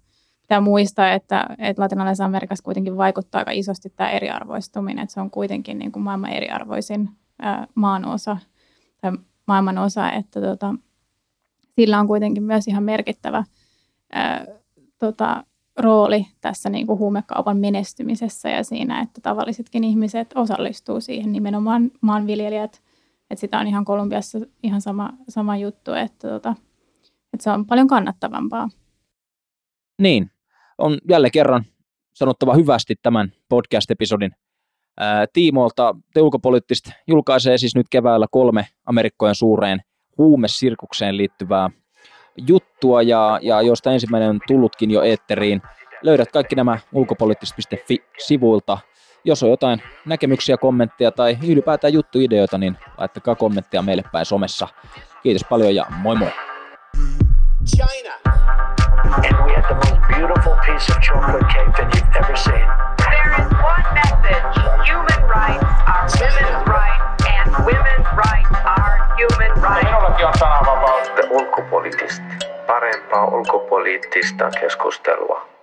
pitää 0.41 0.61
muistaa, 0.61 1.11
että, 1.11 1.45
että 1.57 1.81
latinalaisessa 1.81 2.25
Amerikassa 2.25 2.63
kuitenkin 2.63 2.97
vaikuttaa 2.97 3.39
aika 3.39 3.51
isosti 3.51 3.89
tämä 3.89 4.09
eriarvoistuminen, 4.09 5.03
että 5.03 5.13
se 5.13 5.21
on 5.21 5.31
kuitenkin 5.31 5.79
niin 5.79 5.91
kuin 5.91 6.03
maailman 6.03 6.29
eriarvoisin 6.29 7.09
ää, 7.39 7.67
maan 7.75 8.05
osa 8.05 8.37
tai 9.01 9.11
maailman 9.47 9.77
osa, 9.77 10.11
että 10.11 10.41
tota, 10.41 10.75
sillä 11.75 11.99
on 11.99 12.07
kuitenkin 12.07 12.43
myös 12.43 12.67
ihan 12.67 12.83
merkittävä 12.83 13.43
ää, 14.11 14.45
tota, 14.99 15.43
rooli 15.77 16.25
tässä 16.41 16.69
niin 16.69 16.87
kuin 16.87 16.99
huumekaupan 16.99 17.57
menestymisessä 17.57 18.49
ja 18.49 18.63
siinä, 18.63 19.01
että 19.01 19.21
tavallisetkin 19.21 19.83
ihmiset 19.83 20.31
osallistuu 20.35 21.01
siihen, 21.01 21.31
nimenomaan 21.31 21.91
maanviljelijät. 22.01 22.81
Että 23.29 23.39
sitä 23.41 23.59
on 23.59 23.67
ihan 23.67 23.85
Kolumbiassa 23.85 24.39
ihan 24.63 24.81
sama, 24.81 25.13
sama 25.29 25.57
juttu, 25.57 25.93
että 25.93 26.29
tota, 26.29 26.55
että 27.33 27.43
se 27.43 27.51
on 27.51 27.65
paljon 27.65 27.87
kannattavampaa. 27.87 28.69
Niin, 30.01 30.31
on 30.77 30.97
jälleen 31.09 31.31
kerran 31.31 31.65
sanottava 32.13 32.53
hyvästi 32.53 32.95
tämän 33.01 33.31
podcast-episodin 33.49 34.31
ää, 34.99 35.25
tiimoilta. 35.33 35.95
Te 36.13 36.21
ulkopoliittista 36.21 36.91
julkaisee 37.07 37.57
siis 37.57 37.75
nyt 37.75 37.89
keväällä 37.89 38.27
kolme 38.31 38.67
Amerikkojen 38.85 39.35
suureen 39.35 39.81
huumesirkukseen 40.17 41.17
liittyvää 41.17 41.69
juttua, 42.37 43.01
ja, 43.01 43.39
ja 43.41 43.61
josta 43.61 43.91
ensimmäinen 43.91 44.29
on 44.29 44.39
tullutkin 44.47 44.91
jo 44.91 45.01
eetteriin. 45.01 45.61
Löydät 46.01 46.31
kaikki 46.31 46.55
nämä 46.55 46.77
ulkopoliittista.fi-sivuilta. 46.93 48.77
Jos 49.23 49.43
on 49.43 49.49
jotain 49.49 49.81
näkemyksiä, 50.05 50.57
kommentteja 50.57 51.11
tai 51.11 51.37
ylipäätään 51.47 51.93
juttuideoita, 51.93 52.57
niin 52.57 52.77
laittakaa 52.97 53.35
kommentteja 53.35 53.81
meille 53.81 54.03
päin 54.11 54.25
somessa. 54.25 54.67
Kiitos 55.23 55.43
paljon 55.49 55.75
ja 55.75 55.85
moi 55.89 56.15
moi! 56.15 56.31
China. 57.65 58.13
And 59.05 59.35
we 59.45 59.53
had 59.55 59.65
the 59.67 59.75
most 59.75 60.07
beautiful 60.07 60.55
piece 60.65 60.89
of 60.91 61.01
chocolate 61.01 61.45
cake 61.53 61.71
that 61.77 61.95
you've 61.95 62.17
ever 62.17 62.37
seen. 62.37 62.67
There 62.97 63.31
is 63.41 63.47
one 63.71 63.85
message. 63.93 64.55
Human 64.91 65.21
rights 65.29 65.63
are 65.87 66.07
women's 66.21 66.67
rights, 66.67 66.74
women's 67.63 68.07
rights 68.15 68.57
are 68.65 69.15
human 69.17 69.51
rights. 69.61 69.85
Minullakin 69.85 70.25
on 70.27 70.33
sananvapaus. 70.39 71.11
Ulkopoliittista. 71.29 72.25
Parempaa 72.67 73.25
ulkopoliittista 73.25 74.49
keskustelua. 74.59 75.54